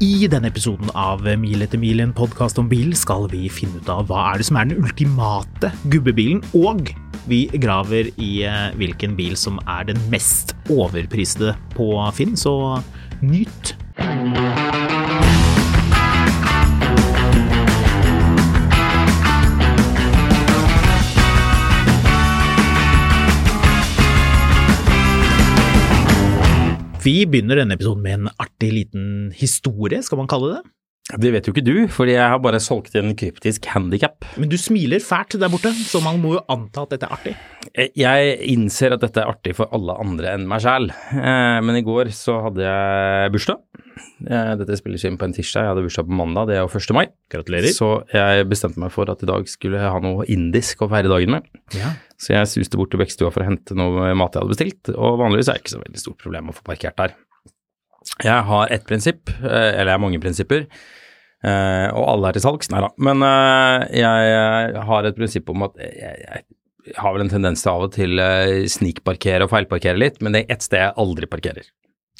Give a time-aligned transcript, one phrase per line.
[0.00, 3.90] I denne episoden av Mil etter mil, en podkast om bil, skal vi finne ut
[3.92, 6.88] av hva er det som er den ultimate gubbebilen, og
[7.28, 12.80] vi graver i eh, hvilken bil som er den mest overpriste på Finn, så
[13.20, 13.74] nyt!
[27.00, 30.60] Vi begynner denne episoden med en artig liten historie, skal man kalle det.
[31.10, 34.26] Det vet jo ikke du, fordi jeg har bare solgt en kryptisk handikap.
[34.38, 37.32] Men du smiler fælt der borte, så man må jo anta at dette er artig.
[37.98, 40.90] Jeg innser at dette er artig for alle andre enn meg sjæl,
[41.64, 43.64] men i går så hadde jeg bursdag.
[44.28, 46.70] Eh, dette spilles inn på en tirsdag, jeg hadde bursdag på mandag, det er jo
[46.78, 46.94] 1.
[46.96, 47.06] mai.
[47.32, 47.72] Gratulerer.
[47.74, 51.10] Så jeg bestemte meg for at i dag skulle jeg ha noe indisk å feire
[51.10, 51.50] dagen med.
[51.76, 51.96] Ja.
[52.20, 55.20] Så jeg suste bort til Bekkstua for å hente noe mat jeg hadde bestilt, og
[55.22, 57.14] vanligvis er det ikke så veldig stort problem å få parkert der.
[58.24, 60.66] Jeg har ett prinsipp, eh, eller jeg har mange prinsipper,
[61.44, 62.70] eh, og alle er til salgs.
[62.72, 62.90] Nei da.
[63.00, 66.42] Men eh, jeg har et prinsipp om at jeg,
[66.96, 68.22] har vel en tendens til av og til
[68.72, 71.68] snikparkere og feilparkere litt, men det er ett sted jeg aldri parkerer.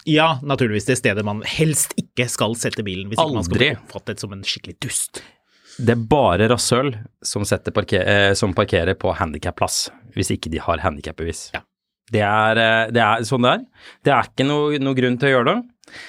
[0.09, 3.69] ja, naturligvis det stedet man helst ikke skal sette bilen hvis ikke man skal Aldri.
[3.69, 5.23] bli oppfattet som en skikkelig dust.
[5.81, 6.93] Det er bare rasshøl
[7.25, 11.51] som, parker, eh, som parkerer på handikapplass, hvis ikke de har handikapbevis.
[11.55, 11.63] Ja.
[12.11, 13.65] Det, er, eh, det er sånn det er.
[14.05, 16.01] Det er ikke noe, noe grunn til å gjøre det.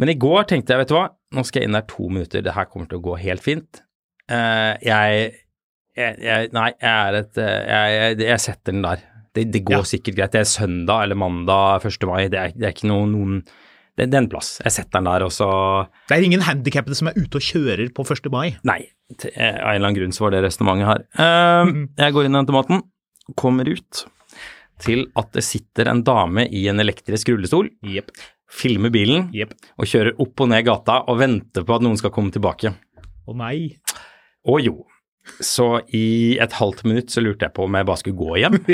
[0.00, 2.42] Men i går tenkte jeg, vet du hva, nå skal jeg inn der to minutter,
[2.42, 3.82] det her kommer til å gå helt fint.
[4.30, 5.26] Eh, jeg,
[5.98, 9.02] jeg, jeg Nei, jeg er et Jeg, jeg, jeg setter den der.
[9.34, 9.90] Det, det går Ja.
[9.90, 10.32] sikkert greit.
[10.32, 12.06] Det er søndag eller mandag 1.
[12.08, 13.40] mai, det er, det er ikke noe, noen
[13.94, 14.56] det, det er en plass.
[14.64, 15.48] Jeg setter den der, og så
[16.08, 18.30] Det er ingen handikappede som er ute og kjører på 1.
[18.34, 18.56] mai.
[18.66, 18.80] Nei,
[19.14, 21.04] eh, av en eller annen grunn så var det resonnementet her.
[21.22, 21.72] Eh,
[22.02, 22.82] jeg går inn i automaten,
[23.38, 24.04] kommer ut
[24.82, 28.10] til at det sitter en dame i en elektrisk rullestol, yep.
[28.50, 29.54] filmer bilen yep.
[29.78, 32.74] og kjører opp og ned gata og venter på at noen skal komme tilbake.
[33.24, 33.76] Å nei.
[34.44, 34.82] Å jo,
[35.40, 38.58] så i et halvt minutt så lurte jeg på om jeg bare skulle gå hjem.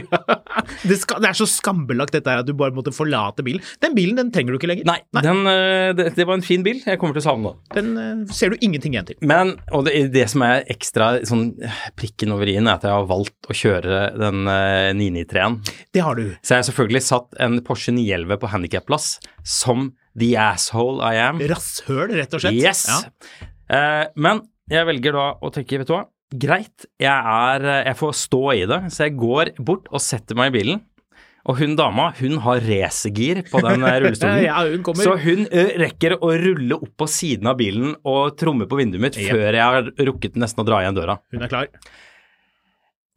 [0.91, 3.63] Det, skal, det er så skambelagt dette her at du bare måtte forlate bilen.
[3.83, 4.87] Den bilen den trenger du ikke lenger.
[4.89, 6.81] Nei, Den, eh, det, det var en fin bil.
[6.85, 7.91] Jeg kommer til å savne den.
[7.95, 9.19] Den eh, ser du ingenting igjen til.
[9.27, 11.51] Men, og det, det som er ekstra sånn
[12.01, 15.59] prikken over i-en, er at jeg har valgt å kjøre den eh, 993-en.
[15.97, 16.27] Det har du.
[16.41, 19.11] Så jeg har selvfølgelig satt en Porsche 911 på handikapplass
[19.47, 21.41] som the asshole I am.
[21.51, 22.59] Rasshøl, rett og slett.
[22.59, 22.87] Yes.
[22.91, 23.51] Ja.
[23.71, 28.15] Eh, men jeg velger da å tenke, vet du hva, greit, jeg, er, jeg får
[28.21, 30.85] stå i det, så jeg går bort og setter meg i bilen.
[31.49, 34.43] Og hun dama, hun har racergir på den rullestolen.
[34.45, 35.07] Ja, hun kommer.
[35.07, 35.47] Så hun
[35.81, 39.33] rekker å rulle opp på siden av bilen og tromme på vinduet mitt yep.
[39.33, 41.17] før jeg har rukket nesten å dra igjen døra.
[41.33, 41.73] Hun er klar.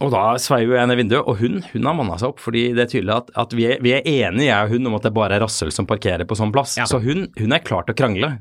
[0.03, 2.85] Og da sveiver jeg ned vinduet, og hun, hun har manna seg opp, fordi det
[2.85, 5.13] er tydelig at, at vi, er, vi er enige, jeg og hun, om at det
[5.16, 6.75] bare er rasshøl som parkerer på sånn plass.
[6.80, 6.88] Ja.
[6.90, 8.31] Så hun, hun er klar til å krangle.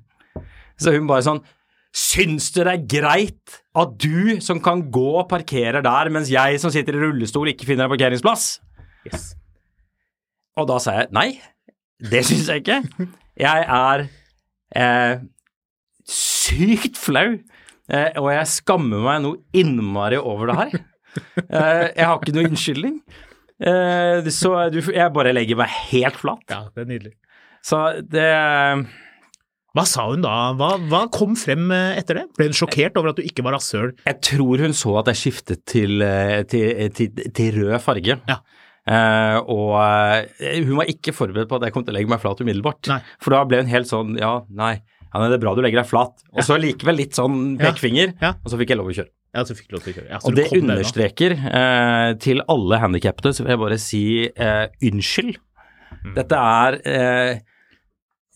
[0.81, 1.43] Så hun bare sånn
[1.93, 6.61] Syns du det er greit at du som kan gå og parkerer der, mens jeg
[6.61, 8.47] som sitter i rullestol ikke finner en parkeringsplass?
[9.09, 9.33] Yes.
[10.57, 11.29] Og da sa jeg nei,
[12.13, 12.79] det syns jeg ikke.
[13.41, 14.07] Jeg er
[14.77, 15.21] eh,
[16.09, 17.37] sykt flau,
[17.93, 20.81] eh, og jeg skammer meg noe innmari over det her.
[21.13, 22.95] Eh, jeg har ikke noe unnskyldning.
[23.61, 26.45] Eh, så du, jeg bare legger meg helt flat.
[26.49, 27.13] Ja, det er nydelig.
[27.63, 28.31] Så det
[29.73, 30.53] Hva sa hun da?
[30.59, 32.25] Hva, hva kom frem eh, etter det?
[32.37, 33.95] Ble hun sjokkert over at du ikke var rasshøl?
[34.05, 38.19] Jeg tror hun så at jeg skiftet til, eh, til, til, til rød farge.
[38.29, 38.37] Ja.
[38.83, 39.77] Eh, og
[40.43, 42.91] eh, hun var ikke forberedt på at jeg kom til å legge meg flat umiddelbart.
[42.93, 42.99] Nei.
[43.23, 45.81] For da ble hun helt sånn ja, nei, ja, nei, det er bra du legger
[45.81, 46.21] deg flat.
[46.35, 48.35] Og så likevel litt sånn pekefinger, Ja.
[48.43, 49.13] og så fikk jeg lov å kjøre.
[49.33, 50.11] Ja, så fikk du lov til å kjøre.
[50.13, 54.67] Ja, så Og det understreker eh, til alle handikappede, så vil jeg bare si eh,
[54.85, 55.39] unnskyld.
[56.03, 56.13] Mm.
[56.19, 57.41] Dette er eh,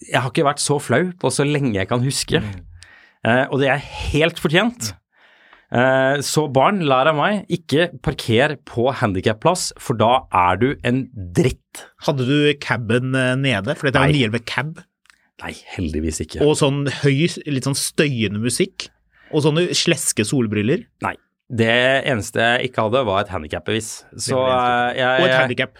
[0.04, 2.42] Jeg har ikke vært så flau på så lenge jeg kan huske.
[3.26, 3.82] Eh, og det er
[4.12, 4.92] helt fortjent.
[5.74, 11.06] Eh, så barn, lær av meg, ikke parker på handikapplass, for da er du en
[11.34, 11.86] dritt.
[12.06, 13.74] Hadde du caben eh, nede?
[13.78, 14.84] For dette er jo nyere med cab.
[15.42, 16.44] Nei, heldigvis ikke.
[16.46, 18.88] Og sånn høy, litt sånn støyende musikk.
[19.34, 20.86] Og sånne sleske solbriller.
[21.04, 21.16] Nei.
[21.46, 21.74] Det
[22.10, 23.90] eneste jeg ikke hadde, var et handikapbevis.
[24.34, 25.76] Og et handikap.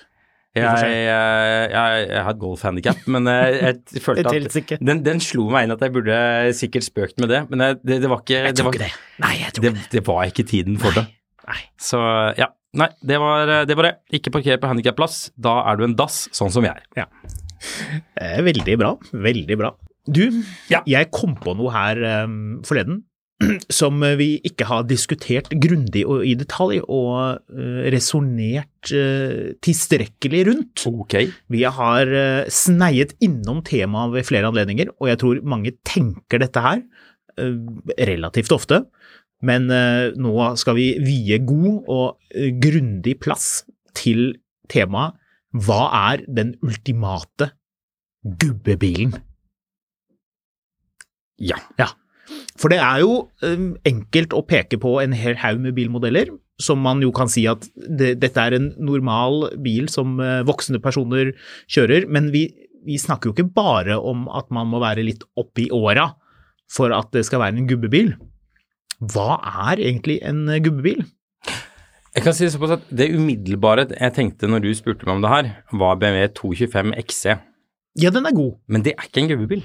[0.57, 5.21] For Jeg, jeg, jeg, jeg har et golfhandikap, men jeg, jeg følte at den, den
[5.25, 6.19] slo meg inn at jeg burde
[6.57, 8.93] sikkert spøkt med det, men det, det var ikke Jeg tror var, ikke det.
[9.25, 9.87] Nei, jeg tror det, det.
[9.97, 11.07] det var ikke tiden for det.
[11.47, 11.59] Nei.
[11.79, 12.01] Så
[12.41, 13.77] ja, nei, det var det.
[13.79, 13.95] Var det.
[14.19, 16.87] Ikke parker på handikapplass, da er du en dass, sånn som jeg er.
[16.99, 17.07] Ja.
[18.47, 18.95] Veldig bra.
[19.13, 19.73] Veldig bra.
[20.07, 20.25] Du,
[20.71, 20.83] Ja.
[20.87, 23.01] jeg kom på noe her um, forleden
[23.81, 30.87] som vi ikke har diskutert grundig og i detalj og uh, resonnert uh, tilstrekkelig rundt.
[30.89, 31.29] Okay.
[31.53, 36.63] Vi har uh, sneiet innom temaet ved flere anledninger, og jeg tror mange tenker dette
[36.65, 36.81] her
[37.37, 38.87] relativt ofte.
[39.45, 44.31] Men nå skal vi vie god og grundig plass til
[44.73, 45.19] temaet
[45.53, 45.83] Hva
[46.15, 47.51] er den ultimate
[48.25, 49.13] gubbebilen?
[51.37, 51.61] Ja.
[51.77, 51.93] Ja.
[52.61, 56.31] For det er jo eh, enkelt å peke på en hel haug med bilmodeller,
[56.63, 60.81] som man jo kan si at det, dette er en normal bil som eh, voksne
[60.85, 61.35] personer
[61.73, 62.47] kjører, men vi,
[62.87, 66.11] vi snakker jo ikke bare om at man må være litt oppi åra
[66.73, 68.17] for at det skal være en gubbebil.
[69.13, 69.37] Hva
[69.69, 71.05] er egentlig en eh, gubbebil?
[72.17, 75.27] Jeg kan si det såpass at det umiddelbare jeg tenkte når du spurte meg om
[75.27, 77.37] det her, var BMW 225 XC.
[77.97, 78.59] Ja, den er god.
[78.69, 79.63] Men det er ikke en gubbebil.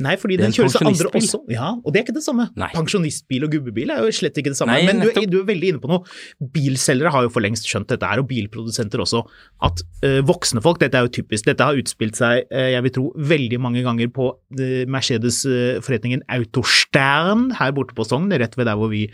[0.00, 1.40] Nei, fordi den kjøres av andre også.
[1.52, 2.46] Ja, og det er ikke det samme.
[2.56, 2.68] Nei.
[2.72, 4.76] Pensjonistbil og gubbebil er jo slett ikke det samme.
[4.78, 6.06] Nei, Men du, er- du er veldig inne på noe.
[6.54, 9.20] Bilselgere har jo for lengst skjønt dette her, og bilprodusenter også,
[9.68, 12.94] at uh, voksne folk, dette er jo typisk, dette har utspilt seg, uh, jeg vil
[12.96, 13.04] tro,
[13.34, 14.64] veldig mange ganger på uh,
[14.94, 19.04] Mercedes-forretningen Autostern her borte på Sogn, rett ved der hvor vi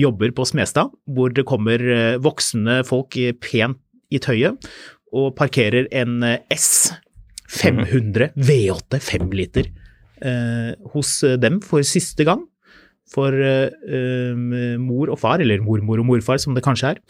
[0.00, 3.80] jobber på Smestad, hvor det kommer eh, voksne folk pent
[4.14, 4.68] i tøyet
[5.14, 6.92] og parkerer en eh, S
[7.54, 9.70] 500 V8 5 liter
[10.20, 12.44] eh, hos eh, dem for siste gang.
[13.14, 17.02] For eh, eh, mor og far, eller mormor og morfar som det kanskje er,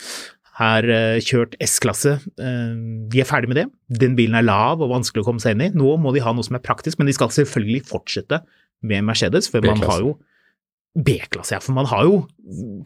[0.59, 2.19] har eh, kjørt S-klasse.
[2.39, 3.67] De er ferdig med det.
[4.03, 5.73] Den bilen er lav og vanskelig å komme seg inn i.
[5.75, 8.43] Nå må de ha noe som er praktisk, men de skal selvfølgelig fortsette
[8.85, 10.17] med Mercedes, for man har jo
[10.97, 11.59] B-klasse, ja.
[11.61, 12.27] For man har jo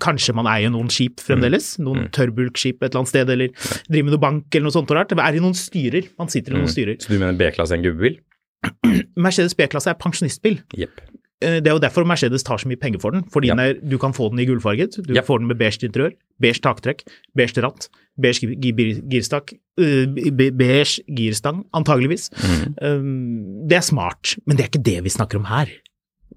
[0.00, 1.78] Kanskje man eier noen skip fremdeles.
[1.82, 2.10] Noen Mm.
[2.14, 3.48] tørrbulkskip et eller annet sted, eller
[3.90, 5.08] driver med noe bank eller noe sånt Eller.
[5.08, 6.08] Det er i noen styrer.
[6.16, 6.74] Man sitter i noen Mm.
[6.74, 6.96] styrer.
[7.02, 8.18] Så du mener B-klasse er en gubbebil?
[9.16, 10.60] Mercedes B-klasse er pensjonistbil.
[10.76, 11.00] Jepp.
[11.42, 13.24] Eh, Det er jo derfor Mercedes tar så mye penger for den.
[13.24, 13.72] Fordi Ja.
[13.72, 15.02] du kan få den i gullfarget.
[15.04, 15.22] Du Ja.
[15.22, 17.02] får den med beige interiør, beige taktrekk,
[17.36, 17.88] beige ratt,
[18.20, 20.06] beige gi- gi- girstak, eh,
[20.50, 22.30] beige girstang, antageligvis.
[22.30, 22.74] Mm.
[22.82, 25.66] Um, Det er smart, men det er ikke det vi snakker om her.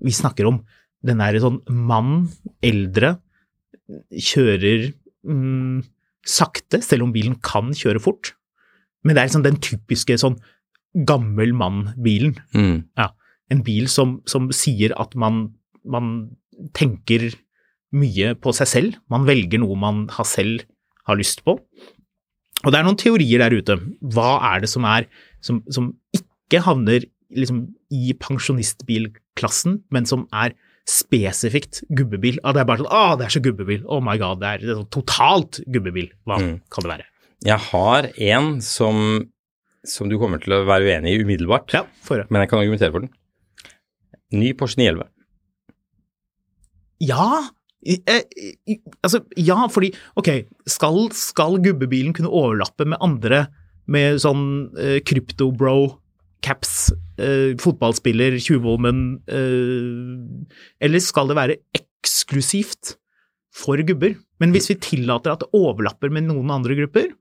[0.04, 0.62] Vi snakker om
[1.08, 2.30] den er en sånn mann,
[2.66, 3.16] eldre,
[4.12, 4.92] kjører
[5.28, 5.82] mm,
[6.28, 8.36] sakte, selv om bilen kan kjøre fort.
[9.02, 10.38] Men det er liksom den typiske sånn
[11.08, 12.36] gammel mann-bilen.
[12.54, 12.84] Mm.
[13.52, 15.48] En bil som, som sier at man,
[15.88, 16.12] man
[16.78, 17.32] tenker
[17.96, 19.00] mye på seg selv.
[19.12, 20.68] Man velger noe man har selv
[21.10, 21.58] har lyst på.
[22.62, 23.80] Og det er noen teorier der ute.
[24.14, 25.08] Hva er det som er
[25.42, 30.54] som, som ikke havner liksom i pensjonistbilklassen, men som er
[30.88, 32.40] spesifikt gubbebil?
[32.44, 33.84] At det er bare sånn Å, det er så gubbebil.
[33.86, 36.10] Oh my god, det er, det er sånn totalt gubbebil.
[36.26, 36.62] Hva Mm.
[36.70, 37.06] kan det være?
[37.46, 39.30] Jeg har en som,
[39.86, 42.28] som du kommer til å være uenig i umiddelbart, Ja, for det.
[42.30, 43.10] men jeg kan argumentere for den.
[44.32, 45.08] Ny Porsche 911.
[47.02, 47.50] Ja,
[47.86, 48.22] eh,
[49.04, 49.90] altså, ja, fordi
[50.20, 50.30] ok,
[50.70, 53.48] skal, skal gubbebilen kunne overlappe med andre
[53.92, 54.44] med sånn
[54.78, 55.98] eh, krypto-bro,
[56.42, 56.92] caps,
[57.22, 62.96] eh, fotballspiller, tjuvholmen, eh, eller skal det være eksklusivt
[63.54, 64.16] for gubber?
[64.40, 67.12] Men hvis vi tillater at det overlapper med noen andre grupper,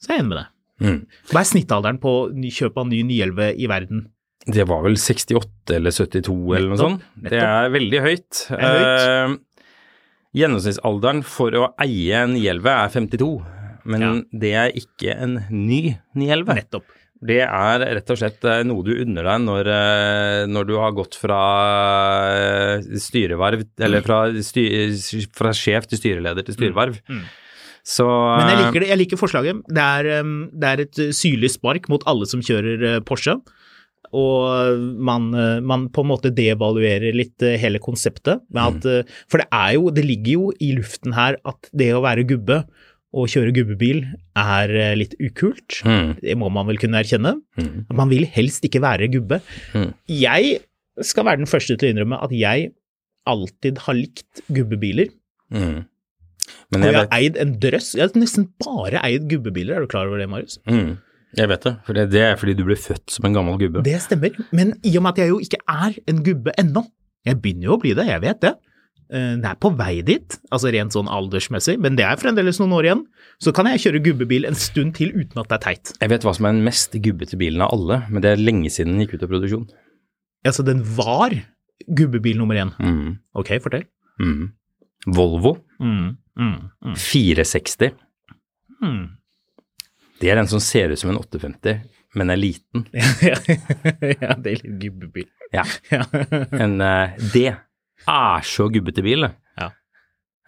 [0.00, 0.48] så er jeg enig med det.
[0.80, 1.00] Mm.
[1.28, 2.14] Hva er snittalderen på
[2.56, 4.06] kjøp av ny 911 i verden?
[4.48, 7.28] Det var vel 68 eller 72 eller noe Nettopp, sånt.
[7.28, 8.38] Det er veldig høyt.
[8.48, 9.02] Det er høyt.
[9.04, 9.34] Eh,
[10.40, 13.30] gjennomsnittsalderen for å eie en 911 er 52,
[13.84, 14.12] men Ja.
[14.32, 16.54] det er ikke en ny 911.
[16.54, 16.84] Nettopp.
[17.20, 20.96] Det er rett og slett eh, noe du unner deg når, eh, når du har
[20.96, 21.40] gått fra
[22.32, 24.64] eh, styreverv, eller fra, sty,
[25.36, 26.96] fra sjef til styreleder til styreverv.
[27.12, 27.22] Mm.
[27.90, 29.62] Så Men jeg liker det, jeg liker forslaget.
[29.68, 33.38] Det er, det er et syrlig spark mot alle som kjører Porsche.
[34.16, 35.30] Og man,
[35.64, 38.44] man på en måte devaluerer litt hele konseptet.
[38.52, 39.16] Med at, mm.
[39.32, 42.60] for det er jo, det ligger jo i luften her at det å være gubbe
[43.12, 44.04] og kjøre gubbebil
[44.38, 45.80] er uh, litt ukult.
[45.86, 47.36] Mm, Det må man vel kunne erkjenne.
[47.58, 49.40] mm, Man vil helst ikke være gubbe.
[49.74, 49.92] Mm.
[50.06, 50.60] Jeg
[51.02, 52.70] skal være den første til å innrømme at jeg
[53.26, 55.10] alltid har likt gubbebiler.
[55.52, 55.86] mm.
[56.70, 57.88] Men Og jeg jeg har vet, eid en drøss.
[57.94, 60.58] Jeg har nesten bare eid gubbebiler, er du klar over det, Marius?
[60.66, 60.96] mm,
[61.38, 63.82] jeg vet det, for det, det er fordi du ble født som en gammel gubbe.
[63.86, 66.82] Det stemmer, men i og med at jeg jo ikke er en gubbe ennå,
[67.26, 68.54] jeg begynner jo å bli det, jeg vet det,
[69.12, 72.74] eh, den er på vei dit, altså rent sånn aldersmessig, men det er fremdeles noen
[72.78, 73.04] år igjen.
[73.42, 75.92] Så kan jeg kjøre gubbebil en stund til uten at det er teit.
[76.00, 78.72] Jeg vet hva som er den mest gubbete bilen av alle, men det er lenge
[78.72, 79.68] siden den gikk ut av produksjon.
[80.46, 81.34] Ja, så den var
[81.86, 82.72] gubbebil nummer én.
[82.80, 83.18] Mm.
[83.36, 83.86] Ok, fortell.
[84.20, 84.50] Mm.
[85.16, 86.96] Volvo Mm, mm, mm.
[87.00, 87.94] 460.
[88.82, 89.06] Mm.
[90.20, 91.80] Det er den som ser ut som en 850,
[92.20, 92.84] men er liten.
[92.92, 95.28] ja, det er litt gubbebil.
[95.54, 95.64] Ja.
[95.90, 96.04] Ja.
[96.52, 97.48] En, eh, det
[98.08, 99.32] er så gubbete bil, det.
[99.58, 99.68] Ja.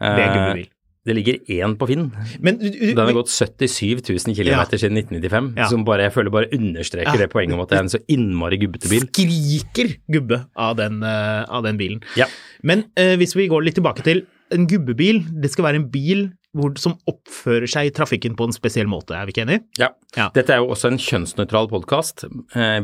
[0.00, 0.68] Det er Eh, gubbebil.
[1.04, 2.12] Det ligger én på Finn.
[2.40, 4.64] Men du- du- Den har gått 77 000 km Ja.
[4.64, 5.66] siden 1995, Ja.
[5.66, 7.16] som bare, jeg føler bare understreker Ja.
[7.16, 9.00] det poenget om at det er en så innmari gubbete bil.
[9.08, 12.02] skriker gubbe av den, uh, av den bilen.
[12.16, 12.26] Ja.
[12.62, 16.30] Men uh, hvis vi går litt tilbake til en gubbebil, det skal være en bil
[16.54, 19.64] hvor, som oppfører seg i trafikken på en spesiell måte, er vi ikke enige?
[19.78, 19.88] Ja.
[20.16, 20.28] Ja.
[20.28, 22.26] Dette er jo også en kjønnsnøytral podkast.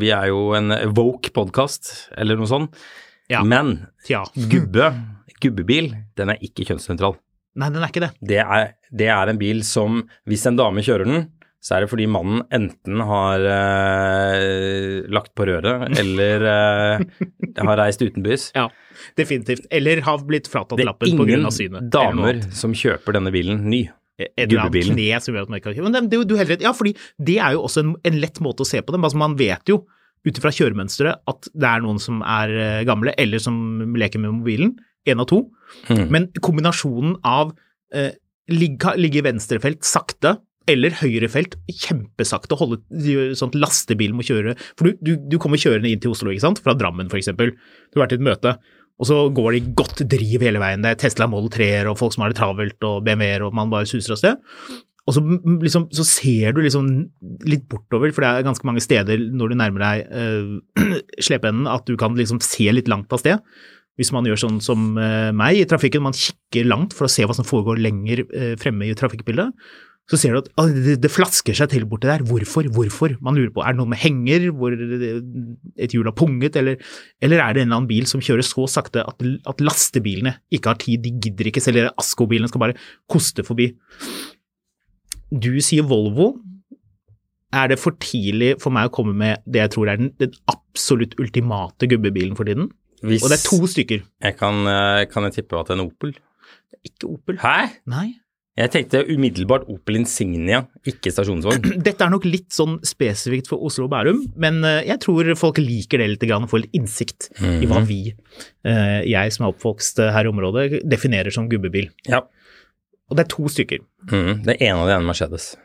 [0.01, 2.71] Vi er jo en woke-podkast, eller noe sånt.
[3.29, 3.45] Ja.
[3.45, 4.25] Men Tja.
[4.51, 4.93] gubbe,
[5.43, 7.19] gubbebil, den er ikke kjønnsnøytral.
[7.59, 8.13] Nei, den er ikke det.
[8.23, 11.27] Det er, det er en bil som, hvis en dame kjører den,
[11.59, 17.07] så er det fordi mannen enten har eh, lagt på røret, eller eh,
[17.59, 18.51] har reist utenbys.
[18.59, 18.69] Ja,
[19.19, 19.67] definitivt.
[19.75, 21.51] Eller har blitt fratatt lappen pga.
[21.55, 21.91] synet.
[21.91, 23.89] Det er ingen damer som kjøper denne bilen ny.
[24.19, 26.51] Et eller annet kne som gjør at man ikke kan Men det, det, du helt
[26.51, 26.65] rett.
[26.65, 29.07] Ja, fordi det er jo også en, en lett måte å se på dem.
[29.07, 29.85] Altså, man vet jo
[30.27, 33.57] ut ifra kjøremønsteret at det er noen som er eh, gamle, eller som
[33.99, 34.75] leker med mobilen.
[35.09, 35.45] Én av to.
[35.89, 36.07] Mm.
[36.13, 37.55] Men kombinasjonen av
[37.95, 38.13] eh,
[38.53, 40.37] ligge, ligge i venstrefelt sakte
[40.69, 42.81] eller høyrefelt kjempesakte, holde
[43.39, 46.45] sånn lastebil lastebilen må kjøre For du, du, du kommer kjørende inn til Oslo, ikke
[46.45, 47.31] sant, fra Drammen f.eks.
[47.33, 48.59] Du har vært i et møte,
[48.99, 50.85] og så går det i godt driv hele veien.
[50.85, 53.73] Det er Tesla Model 3-er og folk som har det travelt, og BMW-er, og man
[53.73, 54.43] bare suser av sted.
[55.09, 55.23] Og så,
[55.65, 56.91] liksom, så ser du liksom
[57.49, 60.05] litt bortover, for det er ganske mange steder når du nærmer deg
[60.85, 63.41] uh, slepeenden, at du kan liksom se litt langt av sted.
[63.99, 67.25] Hvis man gjør sånn som eh, meg i trafikken, man kikker langt for å se
[67.27, 69.51] hva som foregår lenger eh, fremme i trafikkbildet,
[70.09, 72.23] så ser du at ah, det, det flasker seg til borti der.
[72.25, 72.71] Hvorfor?
[72.73, 73.17] Hvorfor?
[73.25, 76.79] Man lurer på er det noe med henger, hvor et hjul har punget, eller,
[77.21, 80.73] eller er det en eller annen bil som kjører så sakte at, at lastebilene ikke
[80.73, 82.79] har tid, de gidder ikke, selv Asko-bilene skal bare
[83.11, 83.73] koste forbi.
[85.33, 86.37] Du sier Volvo.
[87.53, 90.35] Er det for tidlig for meg å komme med det jeg tror er den, den
[90.53, 92.71] absolutt ultimate gubbebilen for tiden?
[93.01, 94.01] Hvis Og det er to stykker.
[94.25, 96.17] jeg kan, eh, kan jeg tippe at det er en Opel?
[96.85, 97.39] Ikke Opel.
[97.41, 97.79] Hæ?
[97.87, 98.19] Nei.
[98.59, 101.79] Jeg tenkte umiddelbart Opel Insignia, ikke stasjonsvogn.
[101.87, 105.61] Dette er nok litt sånn spesifikt for Oslo og Bærum, men eh, jeg tror folk
[105.63, 108.01] liker det litt og får litt innsikt i hva vi,
[108.67, 111.87] eh, jeg som er oppvokst her i området, definerer som gubbebil.
[112.11, 112.25] Ja.
[113.09, 113.81] Og det er to stykker.
[114.13, 115.57] Mm, Det ene av det ene Mercedes.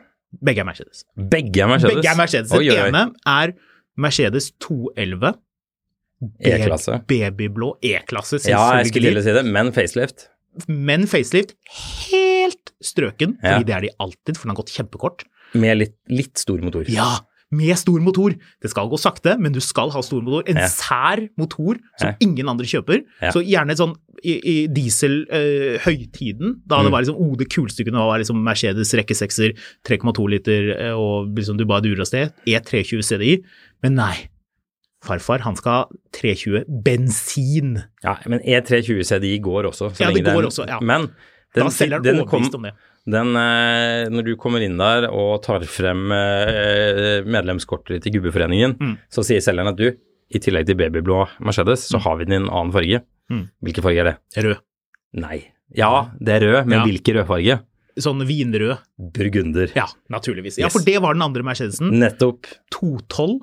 [0.44, 1.04] Begge er Mercedes.
[1.16, 1.94] Begge er Mercedes?
[2.00, 2.52] Begge er Mercedes.
[2.56, 2.88] Oi, oi, oi.
[2.88, 3.52] ene er
[4.00, 5.34] Mercedes 211.
[6.40, 7.00] E-klasse.
[7.10, 10.28] Babyblå E-klasse, Ja, jeg skulle til å si det, men facelift.
[10.70, 11.54] Men facelift
[12.10, 13.58] helt strøken, Ja.
[13.58, 15.24] fordi det er de alltid, for den har gått kjempekort.
[15.54, 16.84] Med litt, litt stor motor.
[16.88, 17.18] Ja,
[17.60, 18.34] med stor motor.
[18.62, 20.42] Det skal gå sakte, men du skal ha stor motor.
[20.50, 20.68] En Ja.
[20.72, 22.14] sær motor som Ja.
[22.20, 23.02] ingen andre kjøper.
[23.22, 23.30] Ja.
[23.30, 23.94] Så gjerne sånn
[24.24, 26.84] i, i diesel-høytiden, da Mm.
[26.84, 29.52] det var liksom oh, det kuleste kunne være liksom Mercedes rekkesekser,
[29.84, 32.32] 3,2 liter, eh, og liksom du bare durer av sted.
[32.46, 33.44] E320 CDI.
[33.82, 34.28] Men nei.
[35.04, 37.82] Farfar, han skal ha 320 bensin.
[38.02, 39.90] Ja, men E320 CDI går også.
[39.92, 40.80] Så Ja, det går den, også, ja.
[40.80, 41.10] Men
[41.54, 42.72] Da selger han den, overbevist om det.
[43.06, 48.76] Den eh, Når du kommer inn der og tar frem eh, medlemskortet ditt i Gubbeforeningen,
[48.80, 48.94] Mm.
[49.12, 49.90] så sier selgeren at du,
[50.34, 53.02] i tillegg til babyblå Mercedes, så har vi den i en annen farge.
[53.30, 53.44] Mm.
[53.62, 54.16] Hvilken farge er det?
[54.42, 54.56] Rød.
[55.20, 55.42] Nei.
[55.76, 56.84] Ja, det er rød, men Ja.
[56.86, 57.58] hvilken rødfarge?
[58.00, 58.78] Sånn vinrød.
[58.98, 59.70] Burgunder.
[59.76, 60.56] Ja, naturligvis.
[60.58, 60.72] Ja, Yes.
[60.72, 61.92] for det var den andre Mercedesen.
[62.00, 62.46] Nettopp.
[62.72, 63.40] 212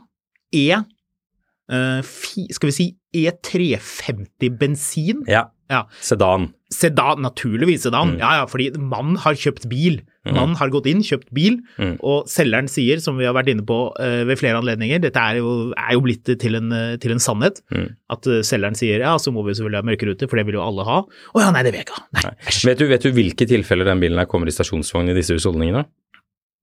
[0.53, 5.23] E uh, fi, Skal vi si E350 bensin?
[5.27, 5.45] Ja.
[5.69, 5.85] Ja.
[6.03, 6.49] Sedan.
[6.71, 8.13] Sedan, naturligvis sedan.
[8.15, 8.19] Mm.
[8.21, 9.97] Ja, ja, fordi mann har kjøpt bil.
[10.23, 11.97] Mann har gått inn, kjøpt bil, Mm.
[12.05, 15.39] og selgeren sier, som vi har vært inne på uh, ved flere anledninger, dette er
[15.41, 17.89] jo, er jo blitt til en, eh, til en sannhet, Mm.
[18.09, 20.61] at uh, selgeren sier ja, så må vi selvfølgelig ha mørkerute, for det vil jo
[20.63, 20.99] alle ha.
[21.35, 22.05] Å ja, nei, det vil jeg ikke ha.
[22.13, 22.61] Nei, æsj.
[22.69, 25.83] Vet du, vet du hvilke tilfeller den bilen her kommer i stasjonsvogn i disse husholdningene?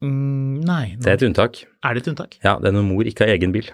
[0.04, 1.64] Mm, nei, Det er et unntak.
[1.84, 2.38] er det et unntak?
[2.44, 3.66] Ja, det er når mor ikke har egen bil.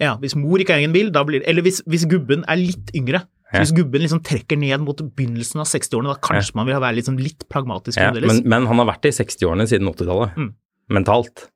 [0.00, 2.90] Ja, hvis mor ikke har egen bil, da blir Eller hvis, hvis gubben er litt
[2.96, 3.22] yngre.
[3.48, 3.62] Ja.
[3.62, 7.16] Hvis gubben liksom trekker ned mot begynnelsen av 60-årene, da kanskje man vil være liksom
[7.20, 10.36] litt pragmatisk Ja, men, men han har vært i 60-årene siden 80-tallet.
[10.36, 10.50] Mm.
[10.98, 11.48] Mentalt.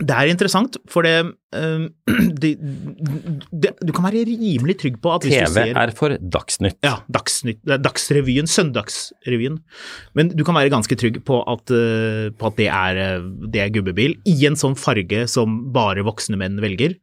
[0.00, 1.12] Det er interessant, for det,
[1.56, 1.88] øhm,
[2.42, 2.54] det,
[3.52, 6.78] det Du kan være rimelig trygg på at hvis du ser TV er for Dagsnytt.
[6.84, 9.60] ja, Dagsnytt, Dagsrevyen, Søndagsrevyen.
[10.16, 13.60] Men du kan være ganske trygg på at, øh, på at det, er, øh, det
[13.60, 16.96] er gubbebil i en sånn farge som bare voksne menn velger,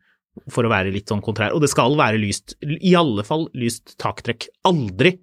[0.50, 1.54] for å være litt sånn kontrær.
[1.54, 4.48] Og det skal være lyst, i alle fall lyst taktrekk.
[4.66, 5.18] Aldri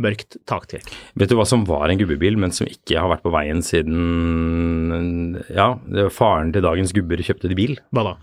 [0.00, 0.88] mørkt taktrekk.
[1.20, 5.44] Vet du hva som var en gubbebil, men som ikke har vært på veien siden
[5.52, 7.76] Ja, det var faren til dagens gubber kjøpte de bil.
[7.94, 8.14] Hva da?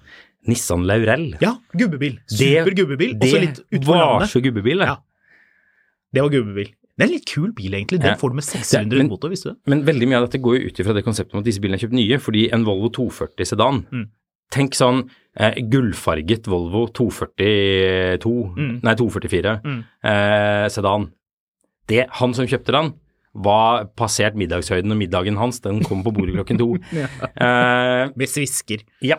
[0.47, 1.33] Nissan Laurel.
[1.43, 2.19] Ja, gubbebil.
[2.31, 3.17] Super gubbebil.
[3.19, 4.87] Også litt Det var så gubbebil, det.
[4.87, 4.97] Ja.
[6.15, 6.69] Det var gubbebil.
[6.97, 7.99] Det er en litt kul bil, egentlig.
[8.01, 8.17] Den Ja.
[8.17, 9.59] får du med 600 men- motor, visste du det?
[9.67, 11.75] Men veldig mye av dette går jo ut ifra det konseptet om at disse bilene
[11.77, 14.09] er kjøpt nye, fordi en Volvo 240 sedan Mm.
[14.53, 18.79] Tenk sånn eh, gullfarget Volvo 242, Mm.
[18.83, 19.83] nei 244 Mm.
[20.03, 21.11] eh, sedan.
[21.87, 22.93] Det, han som kjøpte den,
[23.35, 26.73] var passert middagshøyden, og middagen hans den kom på bordet klokken to.
[27.37, 28.81] eh, Med svisker.
[29.01, 29.17] ja.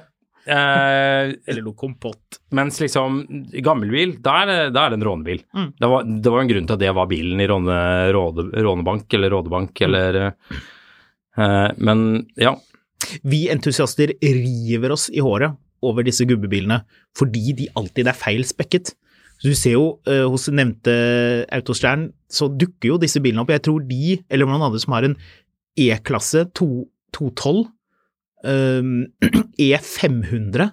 [0.49, 2.39] Eh, Eller noe kompott.
[2.53, 3.19] mens liksom
[3.63, 5.43] gammelbil, da er det, da er det en rånebil.
[5.55, 5.73] Mm.
[5.79, 7.77] Det, var, det var en grunn til at det var bilen i råne,
[8.17, 9.85] råde, rånebank eller rådebank Mm.
[9.87, 10.17] eller
[11.37, 12.57] eh, Men ja.
[13.25, 16.81] Vi entusiaster river oss i håret over disse gubbebilene
[17.17, 18.95] fordi de alltid er feil spekket.
[19.39, 20.95] Så du ser jo eh, hos nevnte
[21.55, 23.53] Autostjern, så dukker jo disse bilene opp.
[23.55, 25.15] Jeg tror de, eller noen andre som har en
[25.79, 27.69] E-klasse 212,
[28.43, 29.07] um,
[29.63, 30.69] E500,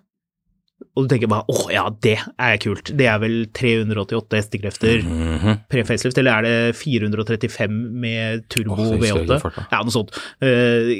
[0.96, 2.89] og du tenker bare åh ja, det er kult.
[2.98, 5.62] Det er vel 388 hestekrefter Mhm.
[5.72, 9.68] pre-facelift, eller er det 435 med turbo ikke V8?
[9.72, 10.12] Ja, noe sånt.
[10.42, 10.92] Eh,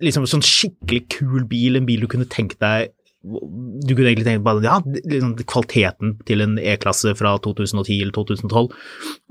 [0.00, 2.90] liksom sånn skikkelig kul bil, en bil du kunne tenkt deg
[3.22, 8.70] Du kunne egentlig tenkt bare ja, liksom kvaliteten til en E-klasse fra 2010 eller 2012,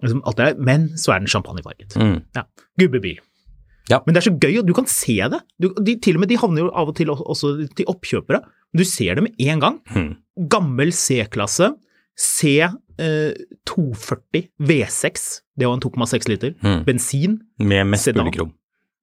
[0.03, 1.95] liksom alt det der, men så er den champagnefarget.
[1.97, 2.19] Mm.
[2.37, 2.43] Ja.
[2.77, 3.17] Gubbebil.
[3.89, 3.97] Ja.
[4.05, 5.39] Men det er så gøy, og du kan se det.
[5.57, 8.43] Du, de, til og med de havner jo av og til også til oppkjøpere.
[8.77, 9.79] Du ser det med en gang.
[9.97, 10.11] Mm.
[10.53, 11.71] Gammel C-klasse,
[12.13, 13.33] C eh,
[13.65, 15.27] 240 V6,
[15.57, 16.83] det var en 2,6 liter, Mm.
[16.85, 18.53] bensin Med mest mulig krom.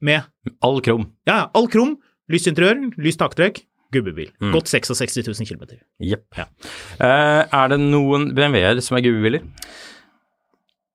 [0.01, 0.23] Med
[0.63, 1.07] All krom.
[1.27, 1.97] ja, ja, all krom,
[2.33, 3.63] lyst interiør, lyst taktrekk,
[3.95, 4.29] gubbebil.
[4.43, 4.53] Mm.
[4.53, 5.79] Godt 66 000 km.
[6.03, 6.27] Jepp.
[6.37, 6.45] Ja.
[7.01, 9.47] Uh, er det noen BMW-er som er gubbebiler?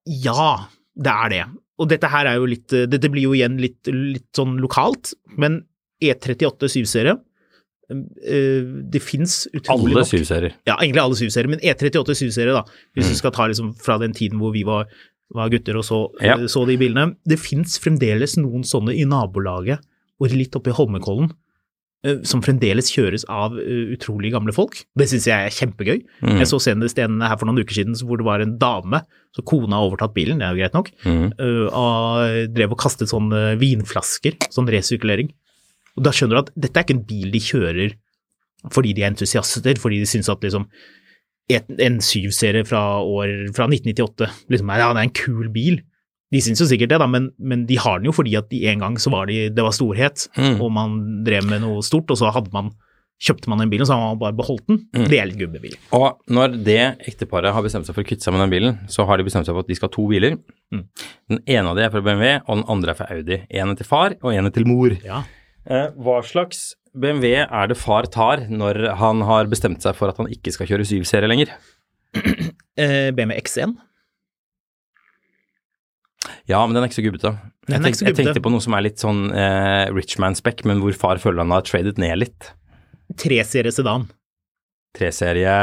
[0.06, 0.68] Ja,
[0.98, 1.44] det er det.
[1.82, 5.14] Og dette her er jo litt eh, Dette blir jo igjen litt, litt sånn lokalt,
[5.40, 5.62] men
[6.04, 7.16] E38 7-serie
[7.90, 10.56] eh, Det fins utrolig Alle syvserier.
[10.68, 12.64] Ja, egentlig alle 7-serier, men E38 7-serie, da.
[12.94, 13.14] Hvis Mm.
[13.16, 14.86] du skal ta liksom fra den tiden hvor vi var,
[15.34, 16.36] var gutter og så, Ja.
[16.48, 17.16] så de bilene.
[17.26, 19.80] Det fins fremdeles noen sånne i nabolaget,
[20.20, 21.32] og litt oppe i Holmenkollen,
[22.04, 24.84] eh, som fremdeles kjøres av eh, utrolig gamle folk.
[24.98, 26.04] Det syns jeg er kjempegøy.
[26.22, 26.38] Mm.
[26.40, 29.02] Jeg så senest en her for noen uker siden hvor det var en dame,
[29.36, 31.34] så kona har overtatt bilen, det er jo greit nok, Mm.
[31.40, 35.32] eh, og drev og kastet sånne vinflasker, sånn resirkulering.
[35.98, 37.94] Og da skjønner du at dette er ikke en bil de kjører
[38.70, 40.68] fordi de er entusiaster, fordi de syns at liksom
[41.50, 45.82] en 7-serie fra, år- fra 1998 liksom, ja, det er en kul bil.
[46.32, 48.62] De syns jo sikkert det, da, men, men de har den jo fordi at de
[48.72, 50.62] en gang så var de, det var storhet, Mm.
[50.64, 52.70] og man drev med noe stort, og så hadde man,
[53.22, 54.80] kjøpte man den bilen, og så har man bare beholdt den.
[54.96, 55.04] Mm.
[55.12, 55.76] Det er litt gubbebil.
[55.94, 56.80] Og når det
[57.12, 59.46] ekteparet har bestemt seg for å kvitte seg med den bilen, så har de bestemt
[59.46, 60.40] seg for at de skal ha to biler.
[60.72, 60.86] Mm.
[61.36, 63.42] Den ene av dem er fra BMW, og den andre er fra Audi.
[63.52, 64.96] En er til far, og en er til mor.
[65.04, 65.26] Ja.
[65.68, 70.20] Eh, hva slags BMW er det far tar når han har bestemt seg for at
[70.20, 71.54] han ikke skal kjøre 7-serie lenger?
[72.80, 73.74] Eh, BMW X1.
[76.48, 77.32] Ja, men den er ikke så gubbete.
[77.68, 81.20] Jeg, jeg tenkte på noe som er litt sånn eh, rich man-spec, men hvor far
[81.22, 82.48] føler han har tradet ned litt.
[83.20, 84.08] 3-serie sedan.
[84.98, 85.58] 3-serie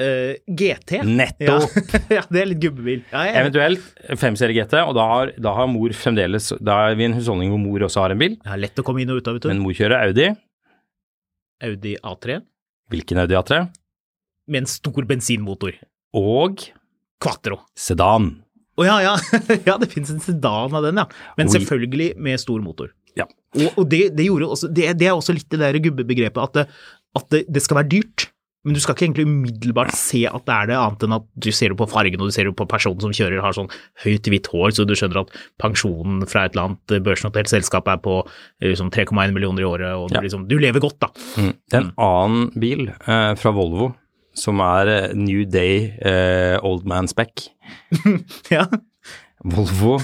[0.00, 1.02] Eh, GT.
[1.04, 1.74] Nettopp.
[2.16, 3.02] ja, det er litt gubbebil.
[3.12, 7.04] Ja, jeg, Eventuelt 5-serie GT, og da har, da har mor fremdeles Da er vi
[7.04, 9.20] i en husholdning hvor mor også har en bil, ja, lett å komme inn og
[9.20, 9.50] ut av, vet du.
[9.52, 10.30] men mor kjører Audi.
[11.62, 12.40] Audi A3
[12.90, 13.64] Hvilken Audi A3?
[14.50, 15.76] med en stor bensinmotor.
[16.16, 16.64] Og
[17.22, 17.60] Quattro.
[17.78, 18.32] sedan.
[18.80, 19.12] Å ja, ja.
[19.68, 21.06] ja, det finnes en sedan av den, ja.
[21.38, 22.90] Men selvfølgelig med stor motor.
[23.18, 23.28] Ja.
[23.58, 26.66] Og, og det, det, også, det, det er også litt det der gubbebegrepet at, det,
[27.18, 28.29] at det, det skal være dyrt.
[28.64, 31.48] Men du skal ikke egentlig umiddelbart se at det er det, annet enn at du
[31.56, 33.70] ser det på fargen og du ser det på personen som kjører, har sånn
[34.04, 38.02] høyt hvitt hår, så du skjønner at pensjonen fra et eller annet børsnotert selskap er
[38.04, 40.24] på eh, liksom 3,1 millioner i året, og du, Ja.
[40.26, 41.08] liksom, du lever godt, da.
[41.40, 41.54] Mm.
[41.56, 43.94] Det er en annen bil eh, fra Volvo
[44.36, 47.48] som er eh, New Day eh, Old Man Spec.
[48.52, 48.66] Ja,
[49.44, 49.96] Volvo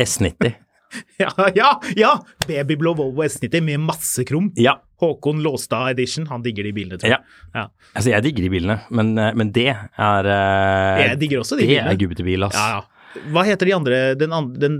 [0.00, 0.54] S90.
[1.22, 1.74] ja, ja!
[1.96, 2.14] ja.
[2.48, 4.48] Babyblå Volvo S90 med masse krum.
[4.58, 4.78] Ja.
[5.00, 7.18] Håkon Låstad edition, han digger de bilene, tror jeg.
[7.18, 7.50] ja.
[7.56, 7.66] Ja.
[7.96, 11.64] Altså, jeg digger de bilene, men, eh, men det er eh, Jeg digger også de
[11.64, 11.94] Det bilene.
[11.94, 12.54] er gubbete bil, ass.
[12.58, 13.22] Ja, ja.
[13.34, 14.76] Hva heter de andre, den, andre, den,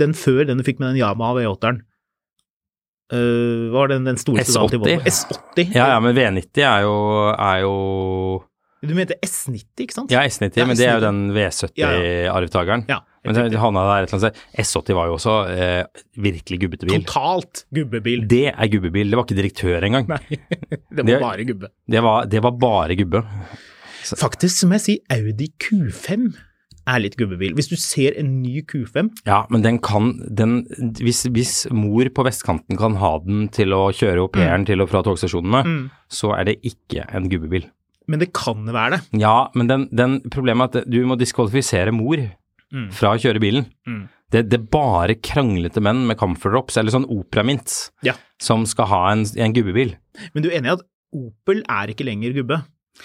[0.00, 1.82] den før den du fikk med den Yamaha V8-eren?
[3.12, 5.02] Uh, hva var den, den store S80.
[5.04, 5.74] S80?
[5.76, 6.94] Ja, ja, men V90 er jo,
[7.36, 7.74] er jo
[8.80, 10.10] Du mente S90, ikke sant?
[10.14, 12.86] Ja, S90, Ja, men det er jo den V70-arvtakeren.
[12.88, 14.64] Ja, Men havna der et eller annet sted.
[14.64, 17.04] S80 var jo også eh, virkelig gubbete bil.
[17.04, 18.26] Totalt gubbebil.
[18.28, 20.08] Det er gubbebil, det var ikke direktør engang.
[20.08, 20.40] Nei,
[20.94, 21.70] det var Det- bare gubbe.
[21.96, 23.22] Det var, det var bare gubbe.
[24.04, 26.26] Faktisk, som jeg sier, Audi Q5
[26.84, 27.54] er litt gubbebil.
[27.56, 30.58] Hvis du ser en ny Q5 Ja, men den kan den,
[31.00, 34.90] hvis, hvis mor på vestkanten kan ha den til å kjøre au pairen til og
[34.92, 37.64] fra togstasjonene, så er det ikke en gubbebil.
[38.04, 39.00] Men det kan være det.
[39.22, 42.20] Ja, men den, den problemet er at du må diskvalifisere mor
[42.94, 43.66] fra å kjøre bilen.
[43.88, 44.02] Mm.
[44.34, 48.14] Det, det er bare kranglete menn med comfort-drops, eller sånn operamints, Ja.
[48.42, 49.94] som skal ha en, en gubbebil.
[50.34, 52.56] Men du er enig i at Opel er ikke lenger gubbe?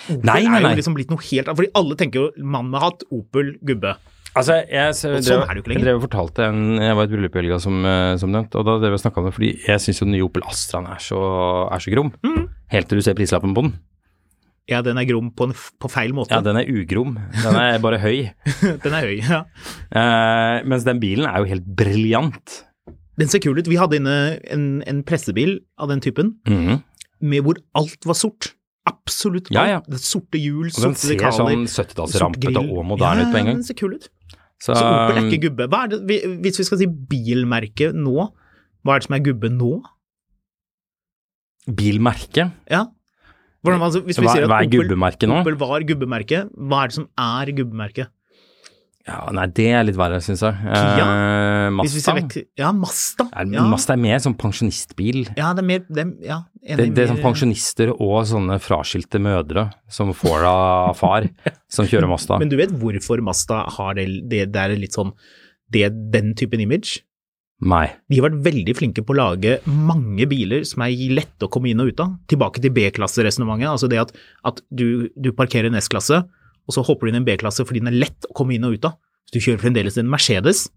[0.09, 1.51] Opel Nei, nei, er jo liksom blitt noe helt.
[1.53, 3.91] Fordi alle tenker jo mann med hatt, Opel, gubbe.
[4.37, 5.81] Altså, jeg, så, Og sånn er det jo ikke lenger.
[5.83, 8.33] Jeg drev og fortalte en, jeg var i et bryllup i helga som, eh, som
[8.33, 10.45] nevnt, og da drev jeg snakka om det, fordi jeg syns jo den nye Opel
[10.49, 11.21] Astraen er så,
[11.73, 12.11] er så grom.
[12.25, 12.43] Mm.
[12.73, 13.73] Helt til du ser prislappen på den.
[14.69, 16.35] Ja, den er grom på, en, på feil måte.
[16.35, 17.15] Ja, den er ugrom.
[17.41, 18.29] Den er bare høy.
[18.85, 19.39] den er høy, ja.
[19.89, 22.59] Uh, mens den bilen er jo helt briljant.
[23.19, 23.67] Den ser kul ut.
[23.67, 24.15] Vi hadde inne
[24.53, 26.83] en, en pressebil av den typen, Mhm.
[27.19, 28.53] med hvor alt var sort.
[28.87, 29.57] Absolutt alt.
[29.57, 29.79] Ja, ja.
[29.85, 33.55] Det sorte hjul, Og den ser sånn 70-tallsrampete og moderne ut på en gang.
[33.57, 34.07] Ja, den ser kul ut.
[34.59, 35.67] Så, Så Opel er um, ikke gubbe.
[35.71, 35.99] Er det,
[36.45, 38.29] hvis vi skal si bilmerke nå,
[38.83, 39.73] hva er det som er gubbe nå?
[41.69, 42.47] bilmerke.
[42.71, 42.85] Ja.
[43.59, 45.41] Hvordan, altså, hvis vi Hva, sier at hva er Opel, gubbemerket nå?
[45.43, 48.13] Opel var gubbemerke, hva er det som er gubbemerket?
[49.09, 50.53] Ja, nei, det er litt verre, syns jeg.
[50.61, 51.05] Kia?
[51.07, 52.13] Eh, Mazda.
[52.19, 53.25] vekk Ja, Mazda.
[53.33, 53.63] Er, ja.
[53.71, 55.21] Mazda er mer sånn pensjonistbil.
[55.39, 59.69] ja, det er mer det, ja, Det, det er sånn pensjonister og sånne fraskilte mødre
[59.89, 61.29] som får det av far,
[61.71, 62.39] som kjører Mazda.
[62.43, 65.15] Men du vet hvorfor Mazda har det, det, det er litt sånn
[65.73, 67.01] det, den typen image?
[67.59, 67.85] Nei.
[68.07, 71.71] De har vært veldig flinke på å lage mange biler som er lette å komme
[71.73, 72.13] inn og ut av.
[72.31, 74.13] Tilbake til B-klasseresonnementet, altså det at,
[74.47, 77.81] at du, du parkerer en S-klasse, og så hopper du inn i en B-klasse fordi
[77.83, 78.95] den er lett å komme inn og ut av.
[79.27, 80.69] Så du kjører fremdeles en Mercedes,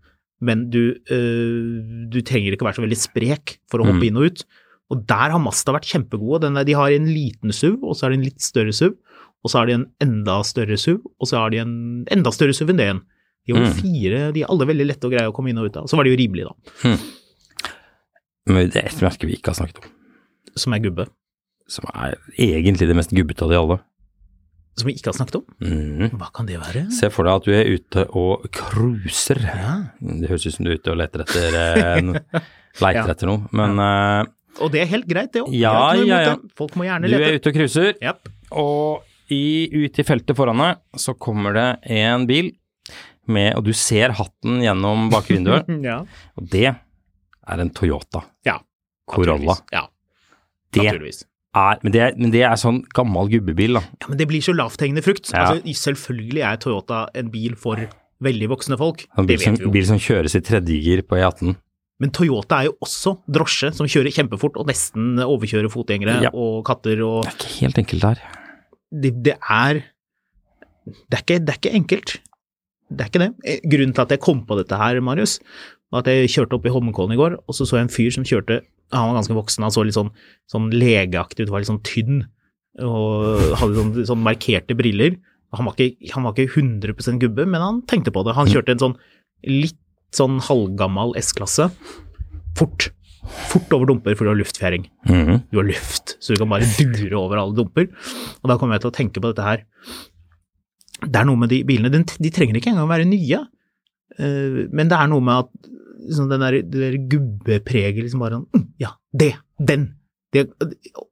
[0.43, 4.09] men du, øh, du trenger ikke være så veldig sprek for å hoppe Mm.
[4.09, 4.45] inn og ut.
[4.91, 6.43] Og der har Mazda vært kjempegode.
[6.43, 8.97] Den der, de har en liten SUV, og så har de en litt større SUV,
[9.45, 12.53] og så har de en enda større SUV, og så har de en enda større
[12.53, 13.03] SUV enn det igjen.
[13.47, 13.73] De var Mm.
[13.75, 15.87] fire, de er alle veldig lette og greie å komme inn og ut av.
[15.91, 16.97] Så var det jo rimelig, da,
[18.47, 19.91] Men det er et merke vi ikke har snakket om,
[20.59, 21.07] som er gubbe.
[21.73, 23.77] som er egentlig det mest gubbete av de alle.
[24.77, 25.45] Som vi ikke har snakket om.
[25.63, 26.11] Mm.
[26.19, 26.83] Hva kan det være?
[26.93, 29.39] Se for deg at du er ute og cruiser.
[29.41, 29.77] Ja.
[30.03, 32.41] Det høres ut som du er ute og leter etter, eh,
[32.83, 33.07] leter Ja.
[33.15, 34.25] etter noe, men eh,
[34.61, 35.55] Og det er helt greit, det òg.
[35.57, 36.37] Ja, ja, ja.
[36.59, 38.29] Folk må gjerne du er ute og cruiser, yep.
[38.51, 39.03] og
[39.33, 42.51] i, ut i feltet foran deg så kommer det en bil
[43.29, 46.01] med, og du ser hatten gjennom bakvinduet, Ja.
[46.37, 48.59] og det er en Toyota ja.
[49.11, 49.57] Corolla.
[49.73, 49.87] Ja,
[50.73, 51.25] Det naturligvis.
[51.55, 53.83] er, men det er, men det er sånn gammel gubbebil, da.
[54.01, 55.31] Ja, men det blir så lavthengende frukt.
[55.33, 55.51] Ja.
[55.53, 57.83] Altså, selvfølgelig er Toyota en bil for
[58.23, 59.05] veldig voksne folk.
[59.19, 61.55] En Det bil, som, bil som kjøres i tredjegir på E18.
[62.03, 66.31] Men Toyota er jo også drosje som kjører kjempefort og nesten overkjører fotgjengere Ja.
[66.35, 68.23] og katter og Det er ikke helt enkelt der.
[69.03, 69.83] det, det er
[70.83, 72.15] det er, ikke, det er ikke enkelt.
[72.97, 73.31] Det er ikke det.
[73.45, 75.39] Eh, Grunnen til at jeg kom på dette her, Marius,
[75.93, 78.11] var at jeg kjørte opp i Holmenkollen i går, og så så jeg en fyr
[78.15, 78.61] som kjørte
[78.93, 80.11] Han var ganske voksen, han så litt sånn,
[80.53, 82.27] sånn legeaktig ut, var litt sånn tynn
[82.85, 85.17] og hadde sånn, sånn markerte briller.
[85.57, 88.35] Han var, ikke, han var ikke 100% gubbe, men han tenkte på det.
[88.37, 88.97] Han kjørte en sånn
[89.49, 89.79] litt
[90.13, 91.71] sånn halvgammal S-klasse.
[92.57, 92.91] Fort.
[93.49, 95.43] Fort over dumper for du har luftfjæring Mhm.
[95.53, 97.89] du har luft, så du kan bare dure over alle dumper.
[98.43, 99.65] Og da kommer jeg til å tenke på dette her.
[101.03, 103.41] Det er noe med de bilene, de, de trenger ikke engang å være nye,
[104.19, 105.73] eh, men det er noe med at
[106.17, 109.91] sånn den der, det der gubbepreget liksom bare sånn, mm, ja, det, den.
[110.33, 110.47] Det,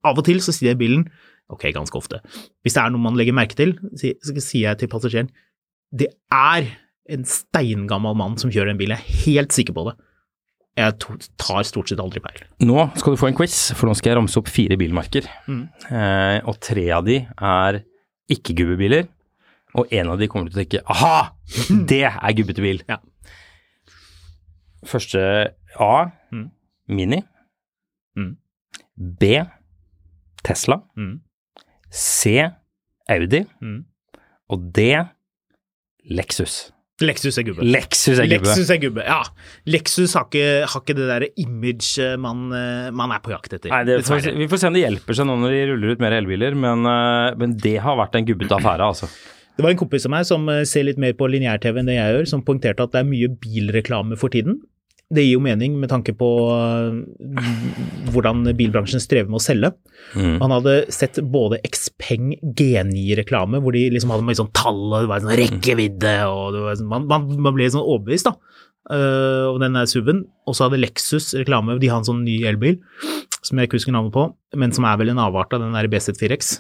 [0.07, 1.07] av og til så sier jeg bilen,
[1.53, 2.21] ok, ganske ofte,
[2.65, 5.31] hvis det er noe man legger merke til, så, sier jeg til passasjeren,
[5.91, 6.71] det er
[7.11, 9.97] en steingammal mann som kjører en bil, jeg er helt sikker på det.
[10.79, 10.95] Jeg
[11.41, 12.45] tar stort sett aldri feil.
[12.63, 15.27] Nå skal du få en quiz, for nå skal jeg ramse opp fire bilmerker.
[15.51, 15.65] Mm.
[15.91, 17.81] Eh, og tre av de er
[18.31, 19.09] ikke-gubbebiler,
[19.79, 21.33] og en av de kommer til å tenke aha,
[21.91, 22.83] det er gubbete bil.
[22.91, 22.99] Ja.
[24.87, 25.21] Første
[25.79, 25.93] A,
[26.33, 26.47] Mm.
[26.89, 27.19] Mini.
[28.17, 28.37] Mm.
[29.21, 29.43] B,
[30.47, 30.81] Tesla.
[30.99, 31.21] Mm.
[31.91, 32.37] C,
[33.11, 33.45] Audi.
[33.63, 33.81] Mm.
[34.51, 34.87] Og D,
[36.11, 36.71] Lexus.
[37.01, 37.65] Lexus er gubbe.
[37.65, 38.45] Lexus er gubbe.
[38.51, 39.21] Lexus er gubbe, ja.
[39.73, 43.71] Lexus har ikke, har ikke det der image man, eh, man er på jakt etter.
[43.73, 44.01] Nei, det,
[44.37, 46.85] vi får se om det hjelper seg nå når de ruller ut mer elbiler, men,
[46.91, 49.09] eh, men det har vært en gubbete affære, altså.
[49.61, 51.99] Det var en kompis av meg som eh, ser litt mer på lineær-TV enn det
[51.99, 54.57] jeg gjør, som poengterte at det er mye bilreklame for tiden.
[55.13, 57.51] Det gir jo mening med tanke på eh,
[58.15, 59.73] hvordan bilbransjen strever med å selge.
[60.15, 60.39] Mm.
[60.41, 65.11] Han hadde sett både Xpeng G9-reklame, hvor de liksom hadde med sånn tall og det
[65.11, 68.37] var sånn rekkevidde, og det var sånn, man, man, man ble sånn overbevist da,
[68.91, 70.23] Uh, om den der SUV-en.
[70.49, 72.81] Og så hadde Lexus reklame, de har en sånn ny elbil,
[73.45, 74.25] som jeg ikke husker navnet på,
[74.59, 76.57] men som er vel en avart av den der BZ4X.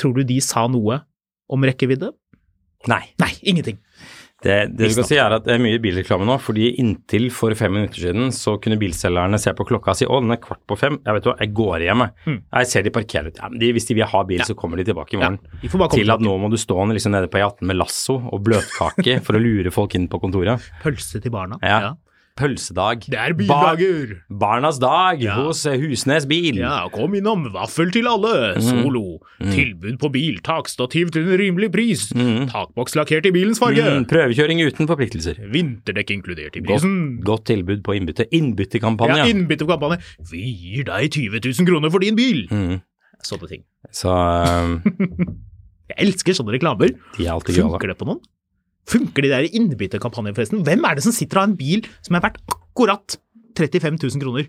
[0.00, 1.02] Tror du de sa noe
[1.52, 2.14] om rekkevidde?
[2.86, 3.02] Nei.
[3.18, 3.80] Nei, ingenting.
[4.38, 7.50] Det, det du kan si er at det er mye bilreklame nå, fordi inntil for
[7.58, 10.60] fem minutter siden så kunne bilselgerne se på klokka og si å, den er kvart
[10.70, 12.36] på fem, jeg vet hva, jeg går hjem, jeg.
[12.60, 13.40] Jeg ser de parkerer ut.
[13.42, 15.40] Ja, men de, hvis de vil ha bil, så kommer de tilbake i morgen.
[15.42, 16.22] Ja, Til at tilbake.
[16.22, 19.74] nå må du stå liksom nede på E18 med lasso og bløtkake for å lure
[19.74, 20.70] folk inn på kontoret.
[20.86, 21.58] Pølse til barna.
[21.66, 21.96] Ja.
[22.38, 23.02] Pølsedag.
[23.10, 23.80] Det er Bar!
[24.30, 25.34] Barnas dag Ja.
[25.42, 26.60] hos eh, Husnes bil.
[26.60, 29.18] Ja, kom innom Vaffel til alle, Solo.
[29.42, 32.06] Tilbud på bil, takstativ til en rimelig pris.
[32.14, 33.82] Takboks lakkert i bilens farge.
[33.82, 35.40] Mm, prøvekjøring uten forpliktelser.
[35.52, 36.96] Vinterdekk inkludert i Godt, prisen.
[37.26, 38.28] godt tilbud på innbytte.
[38.38, 39.18] Innbyttekampanje.
[39.18, 39.98] Ja, innbyttekampanje.
[40.30, 42.44] Vi gir deg 20 000 kroner for din bil.
[42.54, 42.78] Mm.
[43.26, 43.66] Sånne ting.
[43.90, 44.78] Så um...
[45.88, 46.90] Jeg elsker sånne reklamer.
[47.16, 48.18] de er alltid Funker Funker det på noen?
[48.88, 50.62] Funker de der innbytterkampanjene, forresten?
[50.66, 53.18] Hvem er det som sitter og har en bil som er verdt akkurat
[53.58, 54.48] 35 000 kroner?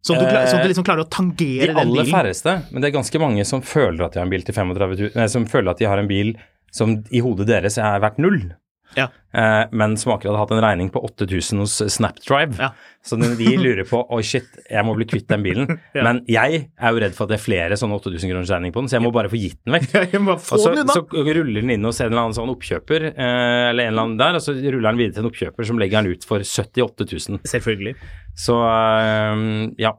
[0.00, 2.80] Sånn at du, sånn at du liksom klarer å De tangere den aller færreste, men
[2.80, 5.26] det er ganske mange som føler at de har en bil til 35 000, nei,
[5.28, 6.32] som føler at de har en bil
[6.72, 8.40] som i hodet deres er verdt null.
[8.96, 9.08] Ja.
[9.32, 12.56] Eh, men som akkurat hadde hatt en regning på 8000 hos Snapdrive.
[12.58, 12.72] Ja.
[13.06, 15.70] Så de, lurer på oi shit, jeg må bli kvitt den bilen.
[15.90, 16.04] Ja.
[16.06, 18.82] Men jeg er jo redd for at det er flere sånne 8000 kroners regning på
[18.82, 19.88] den, så jeg må bare få gitt den vekk.
[20.30, 23.88] Og så, den så ruller den inn hos en eller annen sånn oppkjøper, eh, eller
[23.88, 26.14] en eller annen der, og så ruller den videre til en oppkjøper som legger den
[26.14, 27.40] ut for 78 000.
[27.50, 27.96] Selvfølgelig.
[28.38, 29.46] Så eh,
[29.82, 29.96] ja.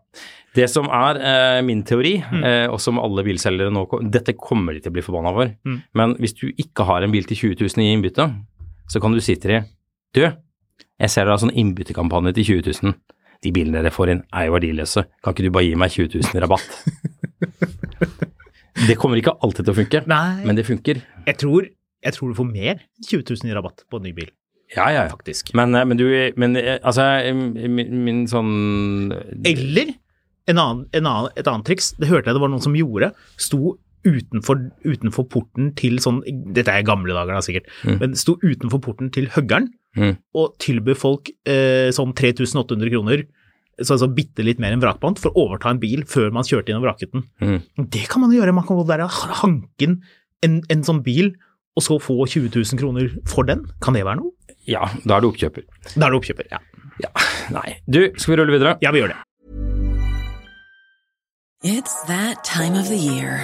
[0.52, 4.82] Det som er eh, min teori, eh, og som alle bilselgere nå Dette kommer de
[4.84, 5.52] til å bli forbanna for.
[5.64, 5.78] Mm.
[5.96, 8.28] Men hvis du ikke har en bil til 20 000 i innbytte,
[8.92, 9.70] så kan du si til dem
[10.16, 12.96] Du, jeg ser dere har sånn innbyttekampanje til 20 000.
[13.42, 15.06] De bilene dere får inn, er jo verdiløse.
[15.24, 16.68] Kan ikke du bare gi meg 20 000 i rabatt?
[18.90, 21.02] det kommer ikke alltid til å funke, Nei, men det funker.
[21.28, 21.66] jeg, tror,
[22.06, 24.30] jeg tror du får mer enn 20 000 i rabatt på en ny bil,
[24.76, 25.10] Ja, ja, ja.
[25.12, 25.54] faktisk.
[25.58, 26.06] Men, eh, men du
[26.40, 29.12] Men eh, altså, eh, min, min sånn
[29.44, 29.92] Eller
[30.50, 33.12] en annen, en annen, et annet triks, det hørte jeg det var noen som gjorde,
[33.40, 33.76] sto
[34.08, 36.22] utenfor, utenfor porten til sånn
[36.56, 37.68] Dette er gamle dager, da, sikkert.
[38.02, 40.14] Men sto utenfor porten til høggeren Mm.
[40.40, 43.26] og tilbød folk eh, sånn 3800 kroner,
[43.84, 46.72] så altså bitte litt mer enn vrakpant, for å overta en bil før man kjørte
[46.72, 47.26] inn og vraket den.
[47.44, 47.90] Mm.
[47.92, 48.54] Det kan man jo gjøre.
[48.56, 49.12] Man kan gå der og
[49.42, 49.98] hanke inn
[50.48, 51.34] en, en sånn bil,
[51.76, 53.66] og så få 20 000 kroner for den.
[53.84, 54.32] Kan det være noe?
[54.64, 55.68] Ja, da er du oppkjøper.
[55.98, 56.64] Da er det oppkjøper, ja.
[57.04, 57.12] Ja,
[57.52, 57.82] nei.
[57.84, 58.78] Du, skal vi rulle videre?
[58.80, 59.20] Ja, vi gjør det.
[61.68, 63.44] It's that time of the year.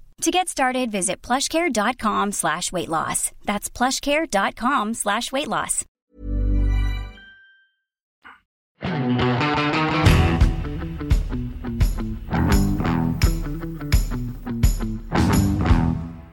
[0.21, 3.31] To get started, visit plushcare.com slash weight loss.
[3.43, 5.83] That's plushcare.com slash weight loss.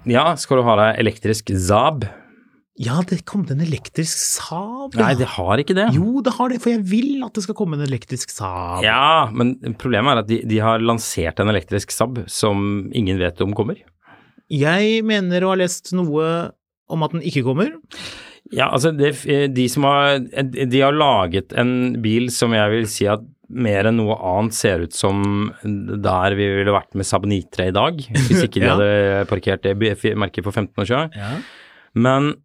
[0.05, 2.05] Ja, skal du ha deg elektrisk Saab?
[2.79, 4.95] Ja, det kom en elektrisk Saab.
[5.01, 5.89] Nei, det har ikke det.
[5.97, 8.85] Jo, det har det, for jeg vil at det skal komme en elektrisk Saab.
[8.87, 13.43] Ja, men problemet er at de, de har lansert en elektrisk Saab som ingen vet
[13.43, 13.81] om kommer.
[14.49, 16.29] Jeg mener å ha lest noe
[16.89, 17.75] om at den ikke kommer.
[18.55, 19.11] Ja, altså det,
[19.53, 23.99] de som har De har laget en bil som jeg vil si at mer enn
[23.99, 28.45] noe annet ser ut som der vi ville vært med Saab 93 i dag, hvis
[28.47, 28.75] ikke de Ja.
[28.79, 29.75] hadde parkert det
[30.21, 31.43] merket for 15 år siden.
[31.99, 32.37] Men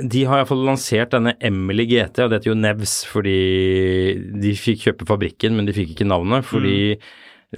[0.00, 3.40] de har iallfall lansert denne Emily GT, og det heter jo Nevs fordi
[4.42, 6.46] de fikk kjøpe fabrikken, men de fikk ikke navnet.
[6.48, 6.96] Fordi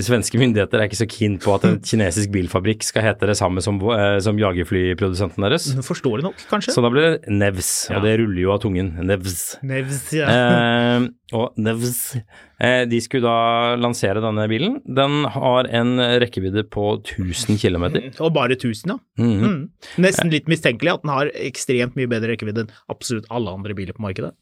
[0.01, 3.61] svenske myndigheter er ikke så keen på at en kinesisk bilfabrikk skal hete det samme
[3.61, 5.67] som, eh, som jagerflyprodusenten deres.
[5.85, 6.73] Forståelig nok, kanskje?
[6.73, 7.97] Så da blir det Nevs, Ja.
[7.99, 8.95] og det ruller jo av tungen.
[9.05, 9.59] Nevs.
[9.63, 10.27] Nevs, ja.
[10.33, 12.17] Eh, og Nevs
[12.61, 14.81] eh, De skulle da lansere denne bilen.
[14.87, 17.85] Den har en rekkevidde på 1000 km.
[18.21, 18.99] Og bare 1000, ja.
[19.19, 19.43] Mhm.
[19.45, 19.69] Mm.
[19.99, 23.93] Nesten litt mistenkelig at den har ekstremt mye bedre rekkevidde enn absolutt alle andre biler
[23.93, 24.33] på markedet.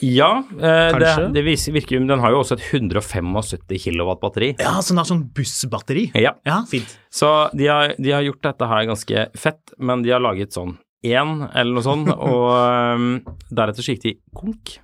[0.00, 4.54] Ja, eh, det, det viser, virker jo Den har jo også et 175 kW batteri.
[4.62, 6.08] Ja, så den har sånn bussbatteri.
[6.16, 6.96] Ja, Ja, fint.
[7.12, 10.78] så de har, de har gjort dette her ganske fett, men de har laget sånn
[11.06, 12.48] én eller noe sånt, og
[12.96, 13.06] um,
[13.52, 14.78] deretter gikk de konk.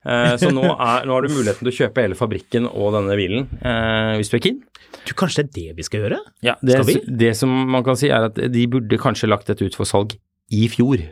[0.00, 3.16] Eh, så nå, er, nå har du muligheten til å kjøpe hele fabrikken og denne
[3.20, 4.62] bilen, eh, hvis du er keen.
[5.04, 6.18] Du, kanskje det er det vi skal gjøre?
[6.44, 6.96] Ja, det, Skal vi?
[7.20, 10.16] det som man kan si er at de burde kanskje lagt dette ut for salg
[10.50, 11.04] i fjor.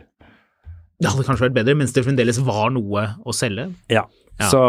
[0.99, 3.69] Det hadde kanskje vært bedre, mens det fremdeles var noe å selge.
[3.91, 4.03] Ja.
[4.39, 4.47] Ja.
[4.51, 4.59] Så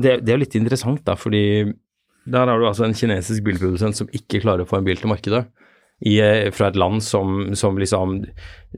[0.00, 1.44] det, det er jo litt interessant, da, fordi
[2.28, 5.10] der har du altså en kinesisk bilprodusent som ikke klarer å få en bil til
[5.12, 5.46] markedet.
[6.06, 8.20] I, eh, fra et land som, som liksom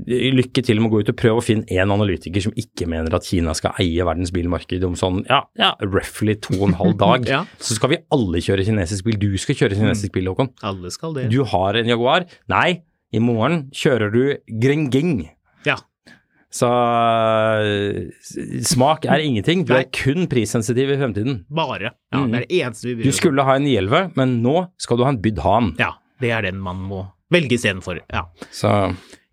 [0.09, 3.13] Lykke til med å gå ut og prøve å finne én analytiker som ikke mener
[3.13, 6.97] at Kina skal eie verdens bilmarked om sånn ja, ja roughly to og en halv
[7.03, 7.27] dag.
[7.35, 7.43] Ja.
[7.61, 9.19] Så skal vi alle kjøre kinesisk bil.
[9.21, 10.49] Du skal kjøre kinesisk bil, Håkon.
[10.65, 11.27] Alle skal det.
[11.35, 12.25] Du har en Jaguar.
[12.49, 12.81] Nei,
[13.13, 14.23] i morgen kjører du
[14.63, 15.27] Grenging.
[15.69, 15.77] Ja.
[16.51, 16.67] Så
[17.63, 18.11] øh,
[18.67, 19.63] smak er ingenting.
[19.69, 21.45] Du er kun prissensitiv i fremtiden.
[21.55, 21.81] Bare.
[22.11, 22.33] Ja, Mm.
[22.33, 25.05] Det er det eneste vi bryr Du skulle ha en 911, men nå skal du
[25.07, 25.69] ha en bydd han.
[25.79, 28.01] Ja, det er den man må velge istedenfor.
[28.11, 28.25] Ja.
[28.51, 28.73] Så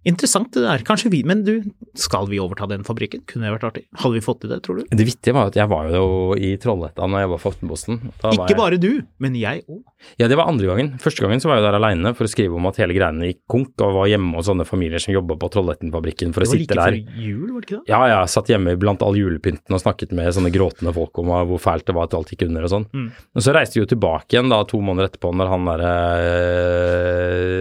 [0.08, 0.84] Interessant det der.
[0.88, 1.58] Kanskje vi Men du,
[2.00, 3.26] skal vi overta den fabrikken?
[3.28, 3.84] Kunne det vært artig?
[4.00, 4.86] Hadde vi fått til det, tror du?
[4.98, 6.06] det vittige var at jeg var jo
[6.40, 7.98] i Trollhetta når jeg var for Aftenposten.
[8.24, 9.82] Ikke jeg- bare du, men jeg òg.
[10.22, 10.94] Ja, det var andre gangen.
[11.02, 13.42] Første gangen så var jeg der aleine for å skrive om at hele greiene gikk
[13.50, 16.58] konk, og var hjemme hos sånne familier som jobba på Trollhättan-fabrikken for Det å var
[16.62, 16.94] sitte like der.
[16.94, 17.88] før jul, var det ikke det?
[17.92, 21.60] Ja, ja, satt hjemme blant all julepynten og snakket med sånne gråtende folk om hvor
[21.60, 22.88] fælt det var at alt gikk under og sånn.
[22.94, 23.12] Mm.
[23.36, 25.94] Og så reiste vi jo tilbake igjen da to måneder etterpå når han derre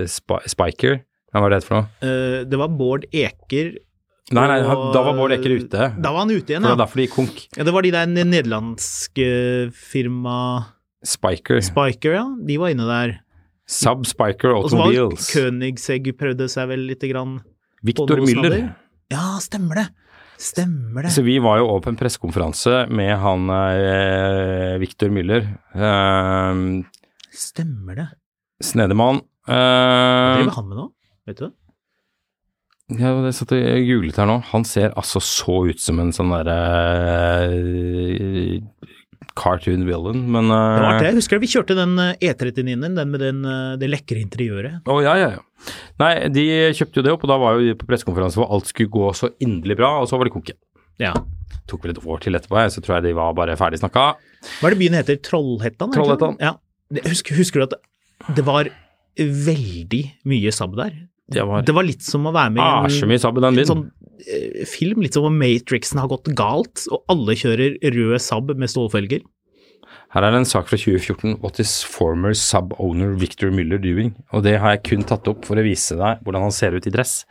[0.07, 1.01] Sp Spiker,
[1.37, 1.88] hva var det for noe?
[2.03, 3.75] Uh, det var Bård Eker
[4.35, 5.85] Nei, nei, og- da var Bård Eker ute.
[6.03, 6.72] Da var han ute igjen, ja.
[6.72, 7.37] det var derfor det gikk konk.
[7.57, 7.62] ja.
[7.68, 9.29] Det var de der nederlandske
[9.77, 10.38] firma
[11.07, 11.61] Spiker.
[11.62, 12.25] Spiker, ja.
[12.49, 13.12] De var inne der.
[13.70, 15.29] Sub Spiker Og så var Automobiles.
[15.31, 17.37] Königsegg prøvde seg vel lite grann
[17.87, 18.75] Victor Müller.
[19.12, 19.87] Ja, stemmer det.
[20.42, 21.12] Stemmer det.
[21.14, 25.46] Så vi var jo over på en pressekonferanse med han eh, Victor Müller.
[25.70, 26.61] Eh,
[27.37, 28.09] Stemmer det.
[28.62, 29.22] Snedemann.
[29.46, 30.85] Hva Eh, driver han med nå?
[31.27, 31.55] Vet du det?
[32.95, 34.37] ja, jeg satt og googlet her nå.
[34.53, 36.59] Han ser altså så ut som en sånn derre
[37.51, 38.93] uh,
[39.37, 41.09] cartoon villain, men Det var artig.
[41.09, 44.87] Jeg husker vi kjørte den eh, E39-en, den med den, eh, det lekre interiøret.
[44.89, 45.75] Å, ja, ja, ja.
[46.01, 46.45] Nei, de
[46.79, 49.11] kjøpte jo det opp, og da var jo de på pressekonferanse hvor alt skulle gå
[49.19, 50.57] så inderlig bra, og så var det konken.
[51.03, 51.12] Ja.
[51.69, 54.07] Tok vel et år til etterpå, så tror jeg de var bare ferdig snakka.
[54.61, 55.21] Hva er det byen heter?
[55.27, 55.91] Trollhettan?
[55.91, 56.01] det det?
[56.01, 56.41] Trollhättan.
[56.41, 56.55] Ja.
[57.11, 58.71] Husker, husker du at det var
[59.19, 60.97] veldig mye sabb der?
[61.33, 63.67] Det var Det var litt som å være med i ah, i en bilen.
[63.67, 63.87] sånn
[64.23, 68.71] eh, film, litt som om Matrixen har gått galt, og alle kjører rød sabb med
[68.71, 69.25] stålfelger.
[70.15, 71.41] Her er det en sak fra 2014.
[71.43, 74.15] What is former sub-owner Victor Müller doing?
[74.33, 76.87] Og det har jeg kun tatt opp for å vise deg hvordan han ser ut
[76.87, 77.25] i dress.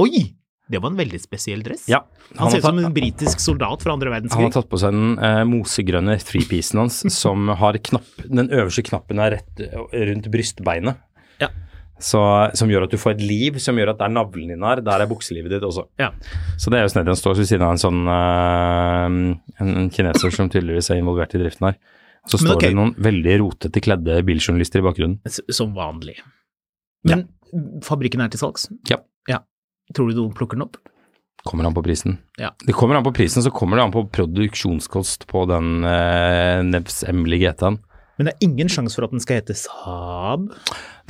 [0.00, 0.30] Oi!
[0.64, 1.82] Det var en veldig spesiell dress.
[1.92, 1.98] Ja,
[2.30, 4.94] Han, han ser ut som en britisk soldat fra andre Han har tatt på seg
[4.96, 10.30] den eh, mosegrønne threepiecen hans, som har knapp Den øverste knappen er rett eh, rundt
[10.32, 11.02] brystbeinet.
[11.94, 12.02] Ja.
[12.02, 12.20] Så,
[12.58, 15.04] som gjør at du får et liv, som gjør at der navlen din er, der
[15.04, 15.86] er bukselivet ditt også.
[16.00, 16.10] Ja.
[16.58, 17.12] Så det er jo snedig.
[17.14, 19.04] Han står ved siden av en sånn uh,
[19.62, 21.78] en, en kineser som tydeligvis er involvert i driften her.
[22.26, 22.72] Så står okay.
[22.72, 25.18] det noen veldig rotete kledde biljournalister i bakgrunnen.
[25.28, 26.16] S- Som vanlig.
[27.04, 27.26] Men
[27.84, 28.66] fabrikken er til salgs?
[28.90, 28.98] Ja.
[29.30, 29.42] ja.
[29.94, 30.80] Tror du noen plukker den opp?
[31.44, 32.16] Kommer an på prisen.
[32.40, 32.54] Ja.
[32.64, 37.02] Det kommer an på prisen, så kommer det an på produksjonskost på den uh, Nevs
[37.04, 37.76] Emily GT-en.
[38.18, 40.44] Men det er ingen sjanse for at den skal hete Saab?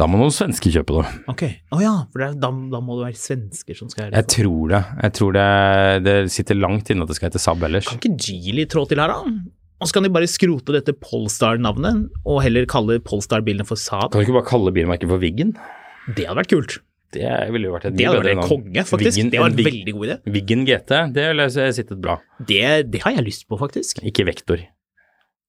[0.00, 1.10] Da må noen svensker kjøpe det.
[1.30, 1.42] Ok,
[1.76, 4.72] å ja, for det er, da, da må det være svensker som skal Jeg tror
[4.72, 4.80] det.
[5.04, 5.44] Jeg tror det,
[6.06, 7.90] det sitter langt inne at det skal hete Saab ellers.
[7.92, 9.36] Kan ikke Geely trå til her, da?
[9.82, 14.10] Og så kan de bare skrote dette Polestar-navnet, og heller kalle Polestar-bilene for Saab.
[14.14, 15.52] Kan du ikke bare kalle bilmerket for Wiggen?
[16.08, 16.78] Det hadde vært kult.
[17.14, 18.48] Det ville jo vært et Det hadde vært navn.
[18.50, 19.16] konge, faktisk.
[19.18, 20.16] Viggen, det var en veldig god idé.
[20.34, 22.16] Wiggen GT, det ville sittet bra.
[22.40, 24.00] Det, det har jeg lyst på, faktisk.
[24.02, 24.64] Ikke Vektor.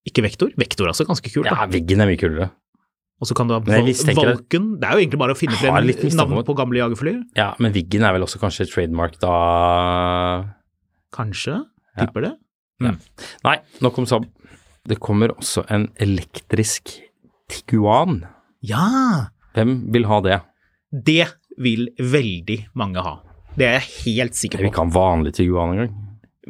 [0.05, 0.51] Ikke Vektor.
[0.59, 1.49] Vektor er altså ganske kult.
[1.49, 2.51] Ja, viggen er mye kulere.
[3.23, 4.73] Og så kan du ha jeg Valken.
[4.81, 5.77] Det er jo egentlig bare å finne frem
[6.19, 7.13] navn på gamle jagerfly.
[7.39, 9.35] Ja, men Viggen er vel også kanskje trademark da
[11.15, 11.61] Kanskje.
[11.95, 12.03] Ja.
[12.03, 12.33] Tipper det.
[12.83, 14.27] Nei, nok om Saab.
[14.85, 16.91] Det kommer også en elektrisk
[17.49, 18.19] Tiguan.
[18.65, 19.31] Ja!
[19.55, 20.41] Hvem vil ha det?
[20.91, 23.15] Det vil veldig mange ha.
[23.55, 24.67] Det er jeg helt sikker på.
[24.67, 24.77] Vi på.
[24.81, 25.93] kan vanlig Tiguan engang.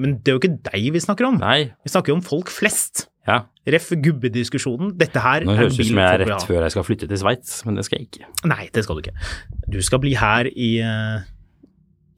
[0.01, 1.37] Men det er jo ikke deg vi snakker om.
[1.39, 1.69] Nei.
[1.85, 3.05] Vi snakker jo om folk flest.
[3.25, 3.39] Ja.
[3.65, 3.87] Ref.
[4.05, 4.91] gubbediskusjonen.
[4.99, 7.17] Dette her Nå høres det ut som jeg er rett før jeg skal flytte til
[7.21, 8.27] Sveits, men det skal jeg ikke.
[8.51, 9.15] Nei, det skal du ikke.
[9.73, 11.23] Du skal bli her i, eh,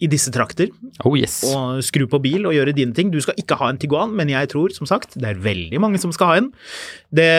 [0.04, 0.68] i disse trakter
[1.08, 1.40] Oh yes.
[1.48, 3.10] og skru på bil og gjøre dine ting.
[3.14, 5.98] Du skal ikke ha en Tiguan, men jeg tror, som sagt, det er veldig mange
[6.04, 6.52] som skal ha en.
[7.16, 7.30] Det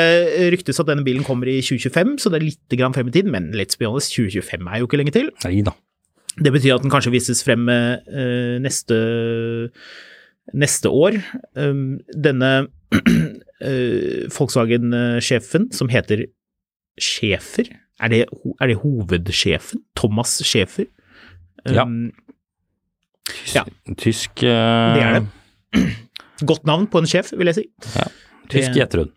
[0.57, 3.29] ryktes at denne bilen kommer i 2025, så det er litt grann frem i tid,
[3.31, 5.29] men let's be honest, 2025 er jo ikke lenge til.
[5.45, 5.77] Nei da.
[6.39, 8.97] Det betyr at den kanskje vises frem eh, neste,
[10.57, 11.19] neste år.
[11.59, 12.69] Um, denne
[13.61, 16.27] eh, Volkswagen-sjefen, som heter
[16.99, 17.69] Schäfer,
[18.01, 18.21] er det,
[18.61, 19.83] er det hovedsjefen?
[19.99, 20.87] Thomas Schäfer?
[21.67, 21.85] Ja.
[23.29, 23.65] Tysk, Ja.
[23.99, 24.95] tysk uh...
[24.97, 25.85] Det er det.
[26.49, 27.65] Godt navn på en sjef, vil jeg si.
[27.97, 28.05] Ja.
[28.49, 29.11] Tysk Det- hun.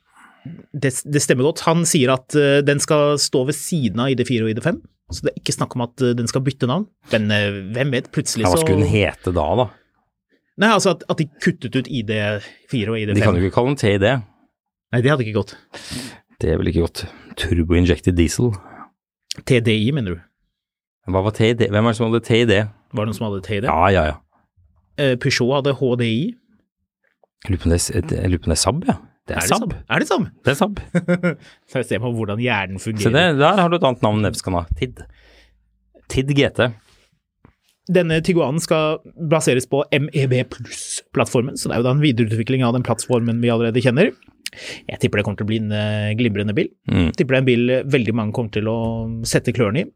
[0.74, 1.60] Det, det stemmer godt.
[1.68, 4.80] Han sier at eh, den skal stå ved siden av ID4 og ID5,
[5.14, 6.88] så det er ikke snakk om at den skal bytte navn.
[7.12, 7.28] Men
[7.76, 9.68] hvem vet, plutselig Ja, så hva skulle den hete da, da?
[10.62, 13.16] Nei, altså at, at de kuttet ut ID4 og ID5.
[13.18, 14.06] De kan jo ikke kalle den TID.
[14.92, 15.56] Nei, det hadde ikke gått.
[16.42, 17.06] Det er vel ikke godt.
[17.40, 18.52] Turbo-injected diesel.
[19.48, 20.20] TDI, mener du?
[21.12, 21.64] Hva var TID?
[21.72, 22.52] Hvem er det som hadde TID?
[22.92, 23.66] Var det noen som hadde TID?
[23.70, 24.18] Ja, ja, ja.
[25.02, 26.36] Eh, Peugeot hadde HDI.
[27.42, 28.98] Jeg lurer på om det er, jeg lurer på om det er Saab, ja.
[29.30, 29.74] Det er, Er Saab.
[29.90, 30.28] Er det Saab?
[30.46, 30.80] Det er Saab.
[31.70, 33.16] Så jeg ser på hvordan hjernen Se fungerer.
[33.16, 34.60] det, der har du et annet navn enn kan.
[34.78, 35.02] TID.
[36.12, 36.70] TID GT.
[37.90, 39.00] Denne Tiguanen skal
[39.32, 43.50] baseres på MEB pluss-plattformen, så det er jo da en videreutvikling av den plattformen vi
[43.50, 44.12] allerede kjenner.
[44.88, 46.70] Jeg tipper det kommer til å bli en eh, glimrende bil.
[46.92, 47.10] Mm.
[47.16, 48.78] Tipper det er en bil eh, veldig mange kommer til å
[49.28, 49.90] sette klørne i.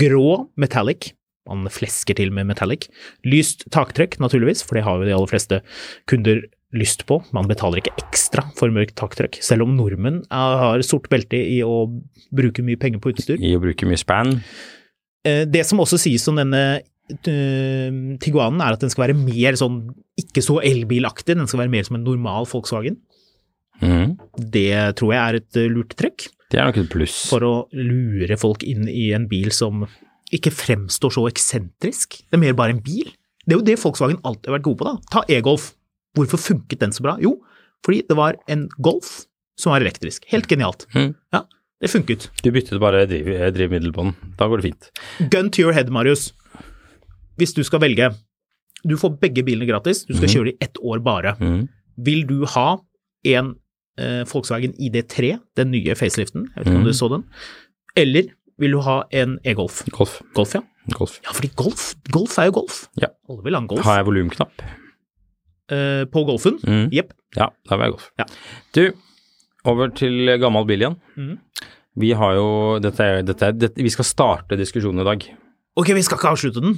[0.00, 1.12] Grå metallic.
[1.50, 2.88] Man flesker til med metallic.
[3.26, 5.60] Lyst taktrekk, naturligvis, for det har jo de aller fleste
[6.10, 6.42] kunder
[6.72, 7.18] lyst på.
[7.36, 11.58] Man betaler ikke ekstra for mørkt taktrekk, selv om nordmenn er- har sort belte i
[11.66, 11.82] å
[12.32, 13.36] bruke mye penger på utstyr.
[13.42, 14.38] I å bruke mye span.
[15.26, 19.56] Eh, Det som også sies om denne eh, Tiguanen, er at den skal være mer
[19.58, 19.80] sånn,
[20.20, 22.98] ikke så elbilaktig, den skal være mer som en normal Volkswagen.
[23.82, 24.14] Mm.
[24.54, 27.16] Det tror jeg er et eh, lurt trekk, Det er nok et pluss.
[27.30, 29.86] for å lure folk inn i en bil som
[30.32, 32.20] ikke fremstår så eksentrisk.
[32.30, 33.10] Det er mer bare en bil.
[33.42, 34.94] Det er jo det Volkswagen alltid har vært gode på, da.
[35.12, 35.72] Ta e-Golf.
[36.16, 37.16] Hvorfor funket den så bra?
[37.20, 37.38] Jo,
[37.84, 39.24] fordi det var en Golf
[39.58, 40.24] som var elektrisk.
[40.30, 40.86] Helt genialt.
[40.94, 41.14] Mm.
[41.34, 41.42] Ja,
[41.82, 42.28] det funket.
[42.44, 43.26] Du byttet bare driv,
[43.56, 44.14] drivmiddel på den.
[44.38, 44.90] Da går det fint.
[45.32, 46.30] Gun to your head, Marius.
[47.38, 48.10] Hvis du skal velge
[48.84, 51.36] Du får begge bilene gratis, du skal kjøre de ett år bare.
[51.38, 51.68] Mm.
[52.02, 52.78] Vil du ha
[53.30, 53.52] en
[53.98, 56.88] eh, Volkswagen ID3, den nye faceliften, jeg vet ikke om Mhm.
[56.90, 57.22] du så den,
[57.94, 58.24] eller
[58.58, 59.84] vil du ha en e-Golf?
[59.94, 60.20] Golf.
[60.34, 60.62] Golf, ja.
[60.96, 61.20] Golf.
[61.22, 62.88] Ja, fordi golf, golf er jo golf.
[62.98, 63.08] Ja.
[63.30, 63.84] Alle vil ha en golf.
[63.84, 64.62] Har jeg volumknapp?
[65.70, 66.58] Eh, på golfen?
[66.92, 67.12] Jepp.
[67.14, 67.36] Mm.
[67.38, 68.08] Ja, da vil jeg golf.
[68.18, 68.26] Ja.
[68.74, 68.82] Du,
[69.70, 70.96] over til gammel bil igjen.
[71.16, 71.38] Mm.
[72.02, 72.48] Vi har jo
[72.82, 75.28] dette, dette, dette, Vi skal starte diskusjonen i dag.
[75.80, 76.74] Ok, vi skal ikke avslutte den.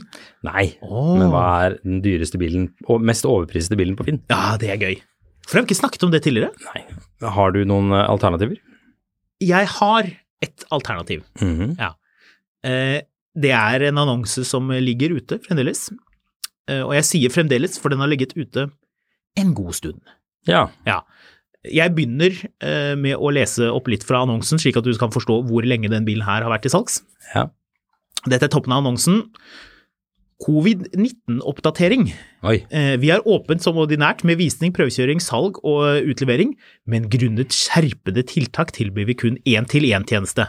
[0.47, 1.17] Nei, oh.
[1.19, 4.21] men hva er den dyreste bilen, og mest overprisede bilen på Finn?
[4.31, 5.01] Ja, det er gøy.
[5.49, 6.53] For jeg har ikke snakket om det tidligere.
[6.71, 6.85] Nei.
[7.35, 8.61] Har du noen eh, alternativer?
[9.43, 10.07] Jeg har
[10.47, 11.25] et alternativ.
[11.43, 11.75] Mhm.
[12.65, 13.01] Eh,
[13.35, 15.89] Det er en annonse som ligger ute fremdeles.
[16.71, 18.69] Eh, Og jeg sier fremdeles, for den har ligget ute
[19.37, 19.99] en god stund.
[20.47, 20.69] Ja.
[20.87, 21.01] Ja.
[21.67, 22.31] Jeg begynner
[22.63, 25.91] eh, med å lese opp litt fra annonsen, slik at du kan forstå hvor lenge
[25.91, 27.03] den bilen her har vært til salgs.
[27.35, 27.49] ja.
[28.31, 29.23] Dette er toppen av annonsen.
[30.45, 32.09] Covid-19-oppdatering.
[32.45, 32.57] Oi.
[32.71, 36.55] Eh, Vi har åpent som ordinært med visning, prøvekjøring, salg og utlevering,
[36.87, 40.49] men grunnet skjerpede tiltak tilbyr vi kun én-til-én-tjeneste.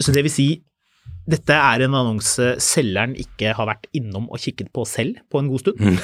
[0.00, 0.48] Så det vil si,
[1.26, 5.48] dette er en annonse selgeren ikke har vært innom og kikket på selv på en
[5.52, 5.82] god stund.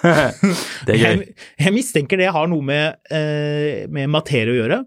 [0.00, 1.02] Det er gøy.
[1.04, 4.78] Jeg, jeg mistenker det har noe med, eh, med materie å gjøre.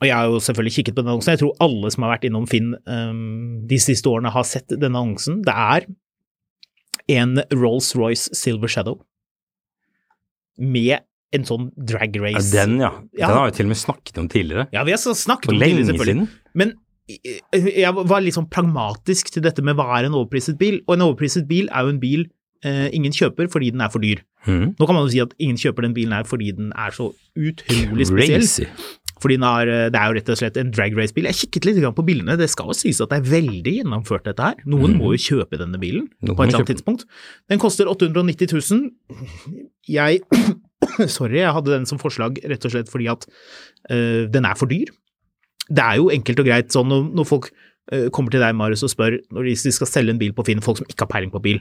[0.00, 1.34] Og jeg har jo selvfølgelig kikket på den annonsen.
[1.34, 4.96] Jeg tror alle som har vært innom Finn um, de siste årene har sett denne
[4.96, 5.42] annonsen.
[5.44, 5.86] Det er
[7.20, 9.00] en Rolls-Royce Silver Shadow
[10.60, 11.04] med
[11.36, 12.50] en sånn drag Ja, race.
[12.52, 12.90] Den, ja.
[13.18, 13.28] Ja.
[13.28, 14.66] Den har vi til og med snakket om tidligere.
[14.74, 16.26] Ja, vi har snakket For om tidligere, selvfølgelig.
[16.26, 16.56] siden.
[16.58, 16.74] Men
[17.12, 20.96] eh, jeg var litt sånn pragmatisk til dette med hva er en overpriset bil, og
[20.96, 22.26] en overpriset bil er jo en bil
[22.66, 24.24] eh, ingen kjøper fordi den er for dyr.
[24.48, 24.74] Mm.
[24.78, 27.10] Nå kan man jo si at ingen kjøper den bilen her fordi den er så
[27.36, 28.40] utrolig spesiell.
[28.42, 28.66] Crazy.
[29.20, 31.28] Fordi den har, det er jo rett og slett en drag race-bil.
[31.28, 34.46] Jeg kikket litt på bildene, det skal jo sies at det er veldig gjennomført dette
[34.46, 34.62] her.
[34.70, 37.06] Noen må jo kjøpe denne bilen Noen på et eller annet tidspunkt.
[37.52, 38.88] Den koster 890 000.
[39.90, 40.24] Jeg
[41.16, 43.26] Sorry, jeg hadde den som forslag rett og slett fordi at
[43.92, 44.92] øh, den er for dyr.
[45.70, 48.84] Det er jo enkelt og greit sånn når, når folk øh, kommer til deg, Marius,
[48.86, 51.34] og spør når de skal selge en bil på Finn, folk som ikke har peiling
[51.34, 51.60] på bil,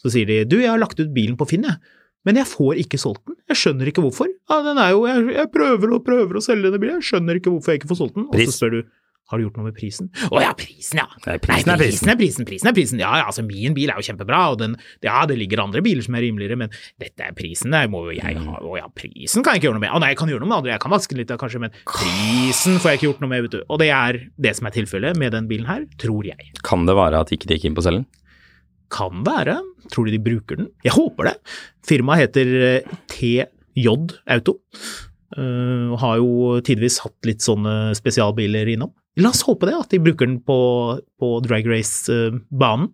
[0.00, 1.98] så sier de du, jeg har lagt ut bilen på Finn, jeg.
[2.28, 3.38] Men jeg får ikke solgt den.
[3.50, 4.28] Jeg skjønner ikke hvorfor.
[4.50, 7.40] Ja, den er jo, jeg, jeg prøver og prøver å selge denne bilen, jeg skjønner
[7.40, 8.26] ikke hvorfor jeg ikke får solgt den.
[8.28, 8.80] Og så spør du
[9.30, 10.08] har du gjort noe med prisen?
[10.26, 11.04] Å ja, prisen, ja.
[11.22, 12.00] Nei, prisen Nei, er prisen.
[12.02, 13.02] prisen er prisen, prisen er prisen.
[13.02, 14.74] Ja, ja, altså min bil er jo kjempebra, og den,
[15.06, 18.16] ja, det ligger andre biler som er rimeligere, men dette er prisen, det må jo
[18.16, 18.56] jeg ha.
[18.58, 19.94] Å ja, prisen kan jeg ikke gjøre noe med.
[19.94, 21.62] Å nei, jeg kan gjøre noe med andre, jeg kan vaske den litt, da, kanskje,
[21.62, 23.60] men prisen får jeg ikke gjort noe med, vet du.
[23.68, 24.18] Og det er
[24.48, 26.50] det som er tilfellet med den bilen her, tror jeg.
[26.66, 28.08] Kan det være at ikke de gikk inn på selgen?
[28.90, 29.58] Kan være.
[29.92, 30.68] Tror du de bruker den?
[30.84, 31.36] Jeg håper det.
[31.86, 33.46] Firmaet heter eh, TJ
[34.30, 34.56] Auto.
[35.36, 38.90] eh, og har jo tidvis hatt litt sånne spesialbiler innom.
[39.20, 40.56] La oss håpe det, at de bruker den på,
[41.20, 42.90] på drag race-banen.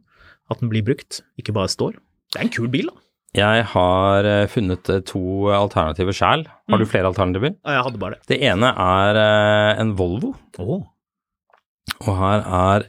[0.50, 1.96] At den blir brukt, ikke bare står.
[2.32, 3.02] Det er en kul bil, da.
[3.36, 5.20] Jeg har eh, funnet eh, to
[5.52, 6.46] alternativer sjæl.
[6.70, 7.52] Har du flere alternativer?
[7.66, 8.28] Ja, Jeg hadde bare det.
[8.30, 10.86] Det ene er eh, en Volvo, Oh.
[12.06, 12.86] og her er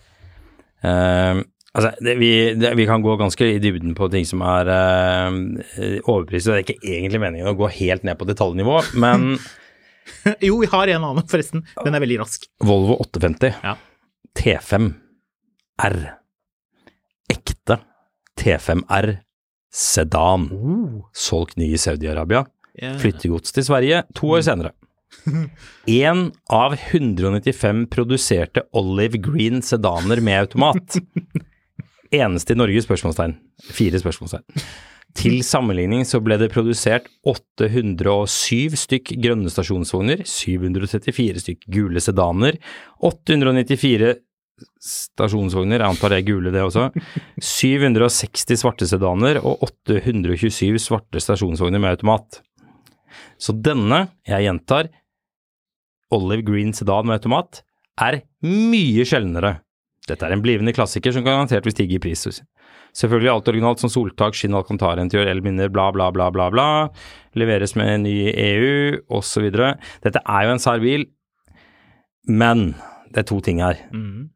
[0.87, 1.41] eh,
[1.77, 5.35] Altså, det, vi, det, vi kan gå ganske i dybden på ting som er uh,
[6.09, 6.49] overpriset.
[6.49, 9.35] Det er ikke egentlig meningen å gå helt ned på detaljnivå, men
[10.47, 11.61] jo, vi har en annen, forresten.
[11.83, 12.49] Den er veldig rask.
[12.65, 13.75] Volvo 850 Ja.
[14.37, 14.89] T5
[15.85, 15.99] R.
[17.29, 17.79] Ekte
[18.41, 19.11] T5 R
[19.73, 20.49] sedan.
[21.13, 22.45] Solgt ny i Saudi-Arabia.
[22.77, 22.97] Yeah.
[23.01, 24.73] Flyttegods til Sverige to år senere.
[25.89, 30.97] Én av 195 produserte Olive Green sedaner med automat.
[32.13, 32.83] Eneste i Norge?
[32.85, 33.35] spørsmålstegn.
[33.73, 34.45] Fire spørsmålstegn.
[35.17, 42.59] Til sammenligning så ble det produsert 807 stykk grønne stasjonsvogner, 734 stykk gule sedaner,
[43.01, 44.13] 894
[44.81, 46.89] stasjonsvogner, jeg antar det er gule det også,
[47.41, 52.41] 760 svarte sedaner og 827 svarte stasjonsvogner med automat.
[53.41, 54.91] Så denne, jeg gjentar,
[56.13, 57.63] Olive Green sedan med automat,
[57.97, 59.57] er mye sjeldnere.
[60.07, 62.25] Dette er en blivende klassiker som garantert vil stige i pris.
[62.97, 66.67] Selvfølgelig alt originalt som soltak, skinn, alcantarinteriør, elminner, bla, bla, bla, bla, bla.
[67.37, 69.49] Leveres med en ny EU, osv.
[70.05, 71.05] Dette er jo en sær bil,
[72.27, 72.71] men
[73.11, 73.79] det er to ting her.
[73.93, 74.29] Mm.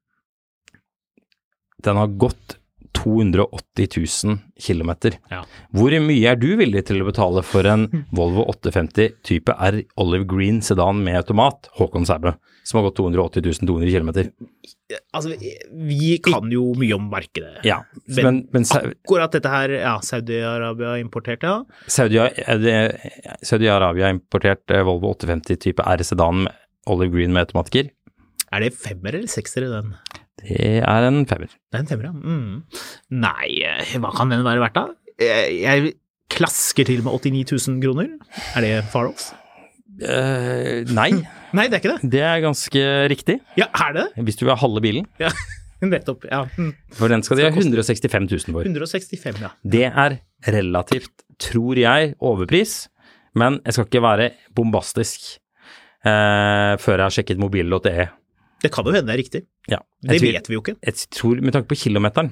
[1.81, 2.60] Den har gått
[3.01, 3.87] 280
[4.25, 4.91] 000 km.
[5.31, 5.41] Ja.
[5.75, 7.87] Hvor mye er du villig til å betale for en
[8.17, 12.33] Volvo 850 type R Olive Green sedan med automat, Håkon Sæbø,
[12.63, 14.11] som har gått 280 200 km?
[15.15, 15.31] Altså,
[15.71, 17.61] vi, kan jo mye om markedet.
[17.67, 21.63] Ja, Men- men, men Akkurat dette her, ja, Saudi-Arabia importerte, ja.
[21.87, 23.69] Saudi-Arabia Saudi
[24.09, 26.53] importerte eh, Volvo 850 type R sedan med
[26.91, 27.91] Olive Green med automatiker.
[28.51, 29.93] Er det femmer eller sekser i den?
[30.39, 31.51] Det er en femmer.
[31.51, 32.13] Det er en femmer, ja.
[32.13, 32.61] Mm.
[33.21, 34.85] Nei, eh, hva kan den være verdt da?
[35.21, 35.93] Jeg, jeg
[36.31, 38.09] klasker til med 89 000 kroner.
[38.55, 39.31] Er det far off?
[40.01, 41.11] Uh, nei,
[41.57, 42.11] Nei, det er ikke det.
[42.13, 43.35] det er ganske riktig.
[43.59, 44.23] Ja, er det det?
[44.29, 45.07] Hvis du vil ha halve bilen.
[45.19, 45.29] Ja,
[45.83, 46.23] nettopp.
[46.31, 46.45] Ja.
[46.55, 46.71] Mm.
[46.95, 48.63] For den skal de ha 165 000 for.
[48.63, 49.51] 165, ja.
[49.75, 50.17] Det er
[50.47, 51.11] relativt,
[51.43, 52.85] tror jeg, overpris,
[53.35, 55.27] men jeg skal ikke være bombastisk
[56.07, 58.07] uh, før jeg har sjekket mobil.de.
[58.61, 59.41] Det kan jo hende det er riktig.
[59.71, 60.75] Ja, Det tror, vet vi jo ikke.
[60.85, 62.29] jeg tror, med tanke på kilometeren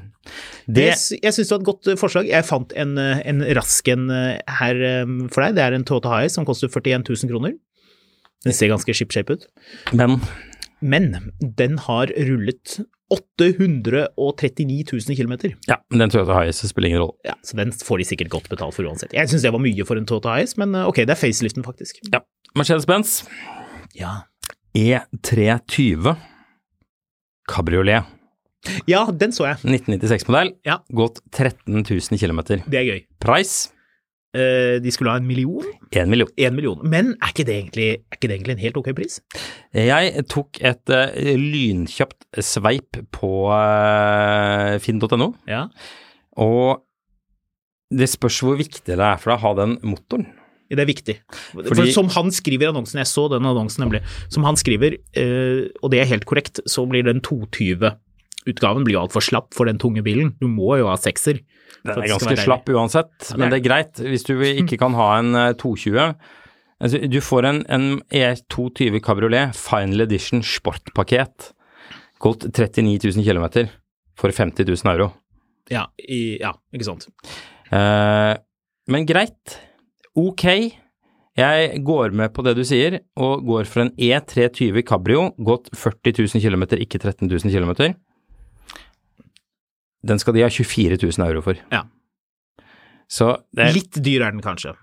[0.67, 0.85] Det, det,
[1.23, 2.29] jeg syns det var et godt eh, forslag.
[2.29, 4.83] Jeg fant en, eh, en rask en eh, her
[5.33, 5.55] for deg.
[5.57, 7.55] Det er en Toyota High som koster 41 000 kroner.
[8.45, 9.47] Den ser ganske shipshape ut.
[9.91, 10.19] Men
[10.81, 11.09] Men
[11.41, 12.79] den har rullet
[13.11, 15.33] 839 000 km.
[15.67, 17.17] ja, men den Toyota Highs spiller ingen rolle.
[17.25, 19.11] Ja, så den får de sikkert godt betalt for uansett.
[19.13, 21.99] Jeg syns det var mye for en Toyota Highs, men ok, det er faceliften faktisk.
[22.13, 22.21] Ja.
[22.57, 23.23] Mercedes-Benz
[23.97, 24.13] Ja.
[24.77, 26.15] E320
[27.49, 28.03] Cabriolet.
[28.87, 29.57] ja, den så jeg.
[29.65, 30.53] 1996-modell.
[30.67, 30.79] Ja.
[30.93, 32.41] Gått 13 000 km.
[32.69, 33.03] Det er gøy.
[33.23, 33.71] Price
[34.29, 35.65] Eh, de skulle ha en million?
[35.97, 36.29] En million.
[36.37, 36.81] En million.
[36.85, 39.15] Men er ikke, det egentlig, er ikke det egentlig en helt ok pris?
[39.73, 45.63] Jeg tok et uh, lynkjapt sveip på uh, finn.no, Ja.
[46.37, 46.85] og
[47.89, 50.27] det spørs hvor viktig det er for deg å ha den motoren.
[50.69, 51.15] Det er viktig.
[51.55, 55.69] For som han skriver i annonsen, jeg så den annonsen nemlig, som han skriver, eh,
[55.81, 59.81] og det er helt korrekt, så blir den 220-utgaven blir jo altfor slapp for den
[59.81, 60.35] tunge bilen.
[60.37, 61.41] Du må jo ha sekser.
[61.81, 65.33] Den er ganske slapp uansett, men det er greit hvis du ikke kan ha en
[65.37, 66.13] eh, 220.
[66.79, 71.49] Altså, du får en, en E220 Cabriolet Final Edition sportpakket.
[72.23, 73.71] Gått 39 000 km
[74.19, 75.09] for 50 000 euro.
[75.71, 77.09] Ja, i, ja ikke sant.
[77.73, 78.35] Eh,
[78.89, 79.57] men greit.
[80.17, 80.45] Ok.
[81.39, 86.17] Jeg går med på det du sier, og går for en E320 Cabrio, gått 40
[86.25, 87.95] 000 km, ikke 13 000 km.
[90.03, 91.59] Den skal de ha 24 000 euro for.
[91.71, 91.85] Ja.
[93.09, 94.75] Så det, Litt dyr er den kanskje.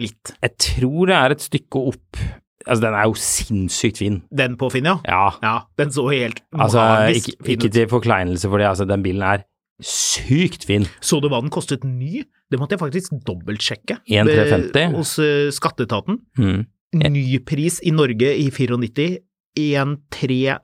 [0.00, 0.32] Litt.
[0.40, 2.16] jeg tror det er et stykke opp
[2.62, 4.20] Altså, den er jo sinnssykt fin.
[4.30, 4.94] Den på Finn, ja.
[5.04, 5.24] Ja.
[5.42, 9.24] Ja, den så helt Altså, ikke, fin ikke til forkleinelse for det, altså, den bilen
[9.26, 9.42] er
[9.86, 10.86] sykt fin.
[11.00, 12.24] Så du hva den kostet ny?
[12.52, 13.94] Det måtte jeg faktisk dobbeltsjekke.
[14.08, 14.92] 1350.
[14.96, 16.14] Hos eh, skatteetaten.
[16.38, 16.64] Mm.
[17.12, 19.16] Ny pris i Norge i 94
[19.56, 20.60] 1330?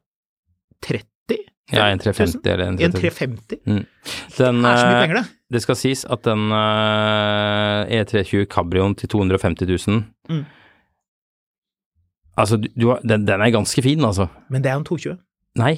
[1.72, 3.56] Ja, 1350 eller en 350.
[3.64, 3.66] 1350?
[3.66, 3.82] Den,
[4.62, 5.26] Det er så mye eh, penger, det.
[5.52, 10.44] Det skal sies at den eh, E320 Cabrioen til 250 000 Mm.
[12.38, 14.26] Altså, du, du, den, den er ganske fin, altså.
[14.52, 15.16] Men det er en 220.
[15.58, 15.74] Nei.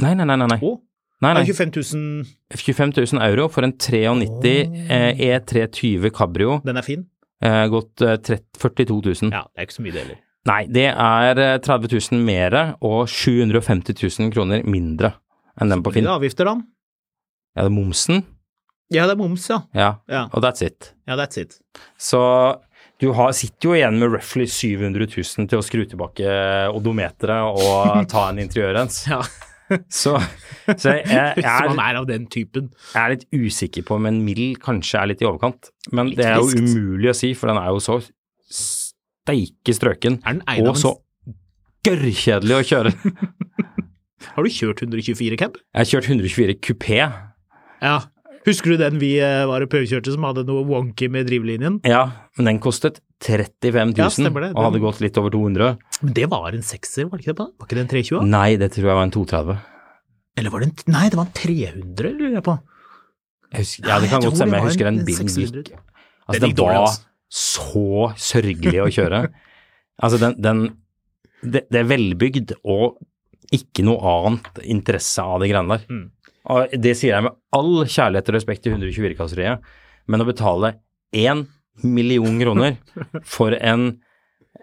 [0.00, 0.36] Nei, nei, nei.
[0.40, 0.58] nei, nei.
[0.62, 0.78] Å,
[1.22, 1.42] nei, nei.
[1.44, 2.26] er 25 000,
[2.58, 4.52] 25 000 euro for en 93
[4.90, 7.06] eh, E320 Cabrio, den er fin.
[7.44, 9.32] eh, gått eh, 30, 42 000.
[9.32, 10.20] Ja, det er ikke så mye det heller.
[10.50, 15.12] Nei, det er eh, 30 000 mer og 750 000 kroner mindre
[15.60, 16.06] enn den på Finn.
[16.08, 16.56] det avgifter, da?
[17.54, 18.22] Ja, det er momsen.
[18.92, 19.60] Ja, det er moms, ja.
[19.76, 20.90] Ja, Ja, og that's it.
[21.08, 21.54] ja that's it.
[22.00, 22.18] Så
[23.00, 26.34] du har, sitter jo igjen med roughly 700 000 til å skru tilbake
[26.76, 29.02] odometeret og ta en interiørens.
[29.08, 29.22] Ja.
[30.02, 30.14] Så,
[30.78, 32.70] så jeg, jeg, Hvis man er av den typen.
[32.94, 35.70] jeg er litt usikker på om en mild kanskje er litt i overkant.
[35.92, 36.76] Men Litt det er jo friskt.
[36.76, 37.98] umulig å si, for den er jo så
[38.52, 40.20] steike strøken.
[40.62, 40.94] Og så
[41.86, 42.92] gørrkjedelig å kjøre.
[44.32, 45.56] Har du kjørt 124 cab?
[45.74, 47.00] Jeg har kjørt 124 kupé.
[47.82, 47.96] Ja.
[48.46, 51.78] Husker du den vi eh, var og prøvekjørte som hadde noe wonky med drivlinjen?
[51.86, 52.02] Ja,
[52.38, 54.32] men den kostet 35 000 Ja, det.
[54.34, 54.56] Den...
[54.56, 55.76] og hadde gått litt over 200.
[56.02, 57.48] Men det var en sekser, var det ikke det?
[57.60, 58.26] Var ikke det en 320?
[58.32, 59.60] Nei, det tror jeg var en 230.
[60.40, 62.58] Eller var det en Nei, det var en 300, lurer jeg på.
[63.52, 64.58] Jeg husker, ja, det kan jeg godt stemme.
[64.58, 65.72] Jeg husker den bilen gikk
[66.22, 67.02] Altså, Den var altså.
[67.28, 69.22] så sørgelig å kjøre.
[70.02, 70.62] altså, den, den
[71.42, 73.00] det, det er velbygd og
[73.52, 75.86] ikke noe annet interesse av de greiene der.
[75.90, 76.04] Mm.
[76.50, 79.62] Og det sier jeg med all kjærlighet og respekt til 124-kasseriet,
[80.10, 80.74] men å betale
[81.14, 81.44] én
[81.86, 82.78] million kroner
[83.28, 83.92] for en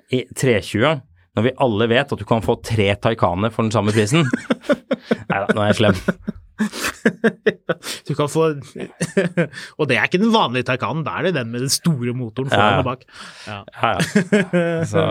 [0.10, 1.00] 320
[1.38, 4.26] når vi alle vet at du kan få tre Taycaner for den samme prisen
[5.30, 5.98] Nei da, nå er jeg slem.
[8.10, 11.64] Du kan få Og det er ikke den vanlige Taycanen, da er det den med
[11.64, 13.06] den store motoren foran Ja, og bak.
[13.48, 13.60] Ja.
[13.72, 14.02] Ja, ja.
[14.90, 15.06] Så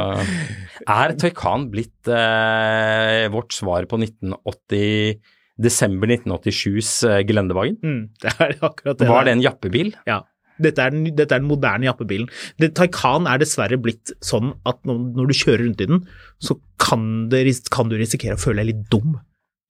[0.85, 5.23] er Taycan blitt eh, vårt svar på 1980
[5.59, 6.93] desember 1987s
[7.29, 7.59] Gelendevagen.
[7.59, 7.79] Gelendewagen?
[7.83, 9.09] Mm, det er akkurat det.
[9.09, 9.95] Var det en jappebil?
[10.09, 10.23] Ja.
[10.59, 12.31] Dette er, den, dette er den moderne jappebilen.
[12.59, 16.01] Det, Taycan er dessverre blitt sånn at når, når du kjører rundt i den,
[16.43, 17.45] så kan, det,
[17.75, 19.19] kan du risikere å føle deg litt dum.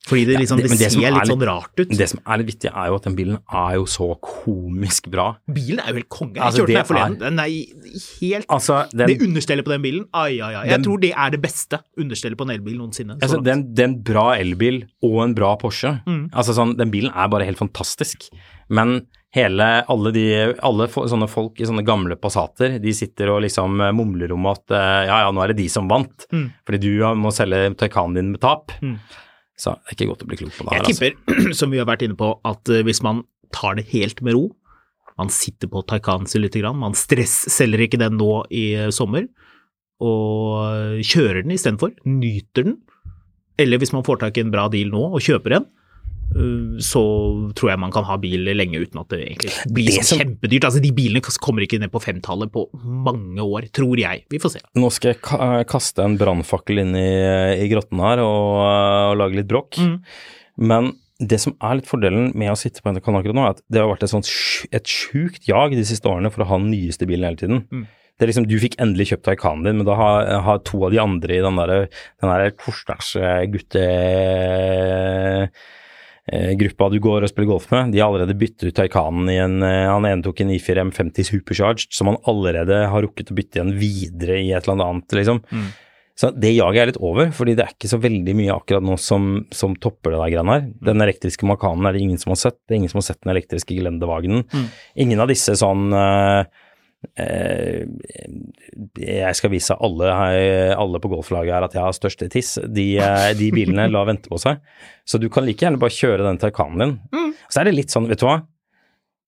[0.08, 1.88] Fordi det, liksom, det- det, ser er litt sånn rart ut.
[1.98, 5.26] Det som er litt vittig, er jo at den bilen er jo så komisk bra.
[5.52, 6.34] Bilen er jo helt konge.
[6.38, 7.18] Jeg Altså, kjørte den her forleden.
[7.18, 7.48] Den er
[8.20, 10.64] helt Altså, den, Det understellet på den bilen, ai, ai, ai.
[10.68, 13.18] Jeg Den- tror det er det beste understellet på en elbil noensinne.
[13.20, 16.00] altså, den, den, bra elbil og en bra Porsche.
[16.06, 16.30] Mm.
[16.32, 18.30] Altså sånn, Den bilen er bare helt fantastisk.
[18.70, 23.78] Men hele, alle, de, alle sånne folk i sånne gamle Passater, de sitter og liksom
[23.80, 26.52] eh, mumler om at eh, ja, ja, nå er det de som vant, Mm.
[26.66, 28.72] fordi du må selge Taycanen din med tap.
[28.80, 28.98] Mm.
[29.58, 31.10] Så det er ikke godt å bli klok på det Jeg her, altså.
[31.10, 34.36] tipper, som vi har vært inne på, at eh, hvis man tar det helt med
[34.38, 34.44] ro,
[35.18, 39.26] man sitter på Taycanen sin lite grann, man stress-selger ikke den nå i eh, sommer,
[39.98, 42.76] og kjører den istedenfor, nyter den,
[43.58, 45.66] eller hvis man får tak i en bra deal nå og kjøper en,
[46.84, 47.02] så
[47.56, 50.64] tror jeg man kan ha bil lenge uten at det egentlig blir Det som- kjempedyrt.
[50.68, 54.24] Altså, de bilene kommer ikke ned på femtallet på mange år, tror jeg.
[54.30, 54.60] Vi får se.
[54.76, 58.60] Nå skal jeg kaste en brannfakkel inn i, i grotten her og,
[59.12, 59.78] og lage litt bråk.
[59.78, 60.02] Mm.
[60.58, 63.56] Men det som er litt fordelen med å sitte på en kan akkurat nå, er
[63.56, 64.28] at det har vært et, sånt,
[64.70, 67.64] et sjukt jag de siste årene for å ha den nyeste bilen hele tiden.
[67.72, 67.86] Mm.
[68.18, 70.90] Det er liksom, Du fikk endelig kjøpt Taycanen din, men da har, har to av
[70.94, 71.86] de andre i den der,
[72.18, 72.40] den der
[73.78, 75.50] eh,
[76.60, 79.62] gruppa du går og spiller golf med, de har allerede byttet ut Taycanen i en
[79.64, 83.60] eh, Han ene tok en i4 M50 Supercharged, som han allerede har rukket å bytte
[83.60, 85.42] igjen videre i et eller annet, liksom.
[85.48, 85.68] Mm.
[86.18, 88.96] Så det jaget er litt over, fordi det er ikke så veldig mye akkurat nå
[88.98, 90.64] som, som topper det der greiene her.
[90.88, 92.56] Den elektriske Makanen er det ingen som har sett.
[92.66, 94.42] Det er ingen som har sett den elektriske Geländewagen.
[94.50, 94.64] Mm.
[95.04, 96.66] Ingen av disse sånn eh, eh,
[98.98, 100.10] Jeg skal vise alle,
[100.78, 102.56] alle på golflaget her at jeg har største tiss.
[102.66, 104.60] De, eh, de bilene lar vente på seg.
[105.08, 106.94] Så du kan like gjerne bare kjøre den Taycanen din.
[107.14, 107.34] Mm.
[107.48, 108.40] Så er det litt sånn, vet du hva.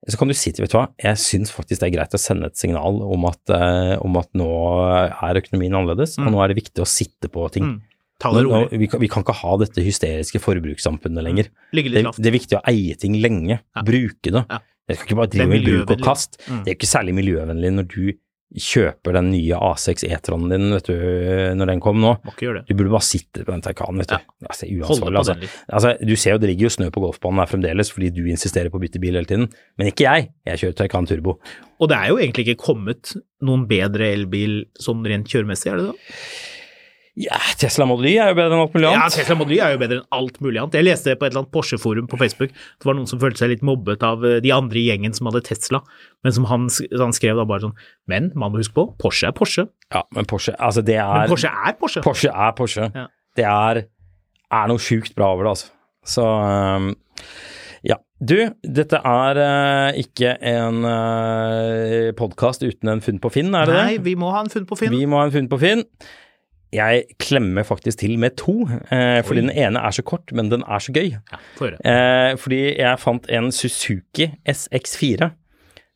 [0.09, 2.21] Så kan du si til, vet du hva, jeg syns faktisk det er greit å
[2.21, 4.49] sende et signal om at, eh, om at nå
[5.13, 6.33] er økonomien annerledes, og Mm.
[6.33, 7.65] nå er det viktig å sitte på ting.
[7.65, 7.83] Mm.
[8.21, 11.47] Nå, nå, vi, kan, vi kan ikke ha dette hysteriske forbrukssamfunnet lenger.
[11.73, 13.83] Ligge Det, det er viktig å eie ting lenge, Ja.
[13.83, 14.45] bruke det.
[14.49, 14.59] Ja.
[14.91, 16.43] Jeg skal ikke bare drive med bruk og kast.
[16.47, 16.65] Mm.
[16.65, 18.03] Det er ikke særlig miljøvennlig når du
[18.51, 20.95] kjøper den nye A6 E-tronen din, vet du,
[21.55, 22.17] når den kom nå.
[22.41, 24.33] Du burde bare sitte på den Taycanen, vet du.
[24.49, 25.37] Altså, er Holde uansvarlig, altså.
[25.71, 25.93] altså.
[26.03, 28.81] Du ser jo det ligger jo snø på golfbanen her fremdeles fordi du insisterer på
[28.81, 29.47] å bytte bil hele tiden,
[29.79, 30.31] men ikke jeg.
[30.51, 31.37] Jeg kjører Taycan Turbo.
[31.79, 33.15] Og det er jo egentlig ikke kommet
[33.47, 36.17] noen bedre elbil sånn rent kjøremessig, er det det?
[37.19, 39.01] Ja, Tesla Model Y er jo bedre enn alt mulig annet.
[39.03, 39.09] Ja.
[39.11, 40.77] Tesla Model Y er jo bedre enn alt mulig annet.
[40.79, 43.53] Jeg leste på et eller annet Porsche-forum på Facebook, det var noen som følte seg
[43.55, 45.83] litt mobbet av eh, de andre i gjengen som hadde Tesla,
[46.25, 46.69] men som han,
[47.03, 47.75] han skrev da bare sånn
[48.11, 49.67] Men man må huske på, Porsche er Porsche.
[49.91, 52.05] Ja, men Porsche, altså det er Men Porsche er Porsche.
[52.07, 52.91] Porsche er Porsche.
[52.95, 53.09] Ja.
[53.39, 53.83] Det er,
[54.61, 55.75] er noe sjukt bra over det, altså.
[56.07, 56.93] Så um,
[57.87, 57.99] ja.
[58.21, 63.77] Du, dette er uh, ikke en uh, podkast uten en funn på Finn, er det
[63.79, 64.03] Nei, det?
[64.09, 64.93] vi må ha en funn på Finn.
[64.93, 65.87] Vi må ha en funn på Finn.
[66.75, 69.47] Jeg klemmer faktisk til med to, eh, fordi Oi.
[69.49, 71.17] den ene er så kort, men den er så gøy.
[71.19, 71.41] Ja.
[71.61, 75.33] Eh, fordi jeg fant en Suzuki SX4.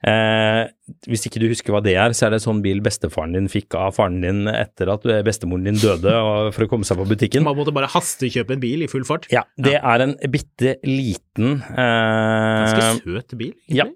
[0.04, 0.66] Eh,
[1.08, 3.72] hvis ikke du husker hva det er, så er det sånn bil bestefaren din fikk
[3.78, 7.46] av faren din etter at bestemoren din døde og, for å komme seg på butikken.
[7.46, 9.30] Man måtte bare hastekjøpe en bil i full fart.
[9.32, 13.78] Ja, det er en bitte liten Ganske eh, søt bil, egentlig.
[13.80, 13.88] Ja.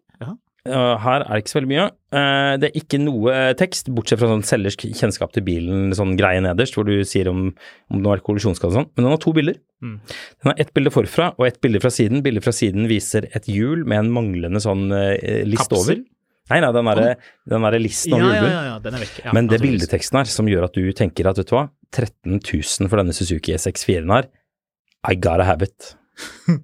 [0.67, 1.87] Her er det ikke så veldig mye.
[2.13, 6.43] Uh, det er ikke noe tekst, bortsett fra sånn selgers kjennskap til bilen, sånn greie
[6.45, 7.47] nederst, hvor du sier om,
[7.93, 8.91] om det var kollisjonsskade og sånn.
[8.97, 9.57] Men den har to bilder.
[9.85, 9.97] Mm.
[10.11, 12.25] Den har ett bilde forfra og ett bilde fra siden.
[12.27, 15.15] Bildet fra siden viser et hjul med en manglende sånn uh,
[15.49, 16.03] list Kapsel?
[16.03, 16.07] over.
[16.49, 17.09] Nei, nei, den derre
[17.45, 19.17] der listen over ja, ja, ja, den er vekk.
[19.27, 22.39] Ja, Men det bildeteksten her, som gjør at du tenker at vet du hva, 13
[22.41, 24.31] 000 for denne Suzuki S64-en her,
[25.09, 25.93] I gotta have it.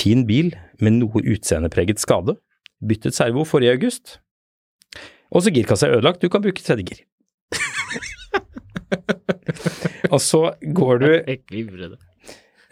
[0.00, 0.50] fin bil
[0.82, 2.34] med noe utseendepreget skade.
[2.82, 4.18] Byttet servo forrige august.
[5.32, 7.04] Og så girkassa er ødelagt, du kan bruke tredje gir.
[10.12, 10.42] og så
[10.76, 11.08] går du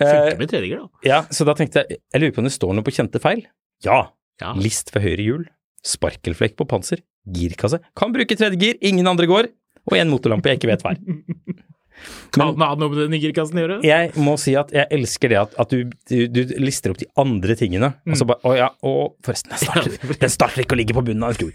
[0.00, 1.04] Funker med tredje gir, da.
[1.06, 3.44] Ja, så da tenkte jeg jeg lurer på om det står noe på kjente feil.
[3.84, 4.02] Ja.
[4.42, 4.52] ja.
[4.58, 5.48] List ved høyre hjul.
[5.86, 7.04] Sparkelflekk på panser.
[7.30, 7.80] Girkasse.
[7.96, 9.50] Kan bruke tredje gir, ingen andre går.
[9.88, 10.96] Og en motorlampe jeg ikke vet hva
[12.00, 12.18] er.
[12.34, 13.78] Kan det noe med den girkassen gjøre?
[13.86, 17.08] Jeg må si at jeg elsker det at, at du, du, du, lister opp de
[17.20, 17.92] andre tingene.
[18.04, 18.14] Mm.
[18.14, 21.04] Og så bare Å ja, og forresten, den starter, den starter ikke å ligge på
[21.06, 21.50] bunnen av en skru.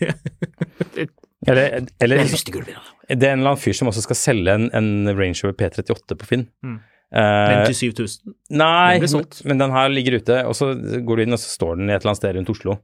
[1.49, 5.37] eller, eller det, er en eller annen fyr som også skal selge en, en Range
[5.43, 6.49] Rover P38 på Finn.
[6.65, 6.81] Mm.
[7.15, 8.33] Uh, 7000?
[8.57, 11.79] Nei, men, men den her ligger ute, og så går du inn, og så står
[11.79, 12.79] den i et eller annet sted rundt Oslo.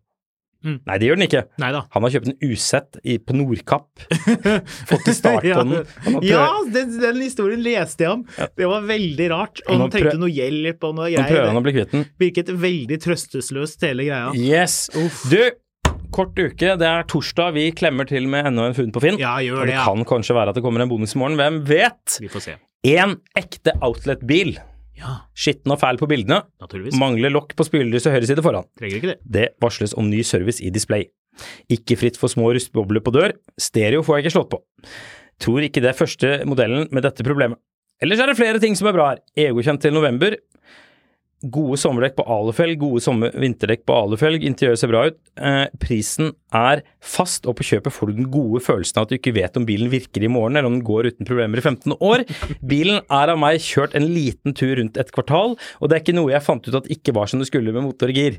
[0.62, 0.78] Mm.
[0.86, 1.42] Nei, det gjør den ikke.
[1.62, 1.82] Neida.
[1.96, 4.04] Han har kjøpt en usett i, på Nordkapp.
[4.92, 6.20] Fått til start på den.
[6.28, 8.24] ja, den, den, historien leste jeg om.
[8.38, 8.48] Ja.
[8.62, 9.64] Det var veldig rart.
[9.66, 11.26] Og han trengte noe hjelp og noe greier.
[11.26, 12.08] Nå prøver han å bli kvitt den.
[12.22, 14.32] Virket veldig trøstesløst, hele greia.
[14.38, 14.84] Yes.
[15.02, 15.26] Uff.
[15.32, 15.40] Du,
[16.14, 16.76] kort uke.
[16.78, 17.56] Det er torsdag.
[17.58, 19.22] Vi klemmer til med enda en funn på Finn.
[19.22, 19.82] Ja, gjør det, ja.
[19.82, 21.40] det kan kanskje være at det kommer en bonus i morgen.
[21.42, 22.20] Hvem vet?
[22.22, 22.60] Vi får se.
[22.92, 24.56] En ekte outlet-bil
[25.00, 25.16] ja.
[25.38, 26.42] Skitten og fæl på bildene.
[27.00, 28.68] Mangler lokk på spylerlyset høyre side foran.
[28.80, 29.18] Trenger ikke det.
[29.38, 31.08] Det varsles om ny service i display.
[31.72, 33.34] Ikke fritt for små rustbobler på dør.
[33.60, 34.62] Stereo får jeg ikke slått på.
[35.42, 37.62] Tror ikke det er første modellen med dette problemet.
[38.02, 39.22] Ellers er det flere ting som er bra her.
[39.48, 40.36] EU-kjent til november.
[41.42, 44.44] Gode sommerdekk på alufelg, gode sommer vinterdekk på alufelg.
[44.46, 45.18] Interiøret ser bra ut.
[45.42, 49.18] Eh, prisen er fast, og på kjøpet får du den gode følelsen av at du
[49.18, 51.98] ikke vet om bilen virker i morgen, eller om den går uten problemer i 15
[51.98, 52.28] år.
[52.74, 56.18] Bilen er av meg kjørt en liten tur rundt et kvartal, og det er ikke
[56.20, 58.38] noe jeg fant ut at ikke var som det skulle med motor og gir.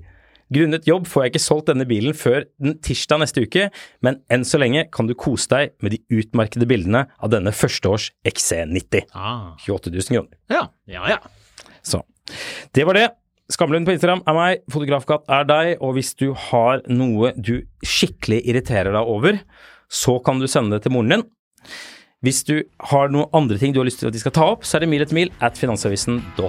[0.52, 3.68] Grunnet jobb får jeg ikke solgt denne bilen før den tirsdag neste uke,
[4.04, 8.10] men enn så lenge kan du kose deg med de utmarkede bildene av denne førsteårs
[8.28, 9.08] XC90.
[9.16, 9.54] Ah.
[9.64, 10.42] 28 000 kroner.
[10.52, 11.22] Ja, ja, ja.
[12.74, 13.08] Det var det.
[13.52, 18.40] Skamlund på Instagram er meg, Fotografkatt er deg, og hvis du har noe du skikkelig
[18.48, 19.40] irriterer deg over,
[19.92, 21.26] så kan du sende det til moren din.
[22.22, 22.62] Hvis du
[22.92, 24.86] har noen andre ting du har lyst til at de skal ta opp, så er
[24.86, 26.48] det mil etter mil at finansavisen.no.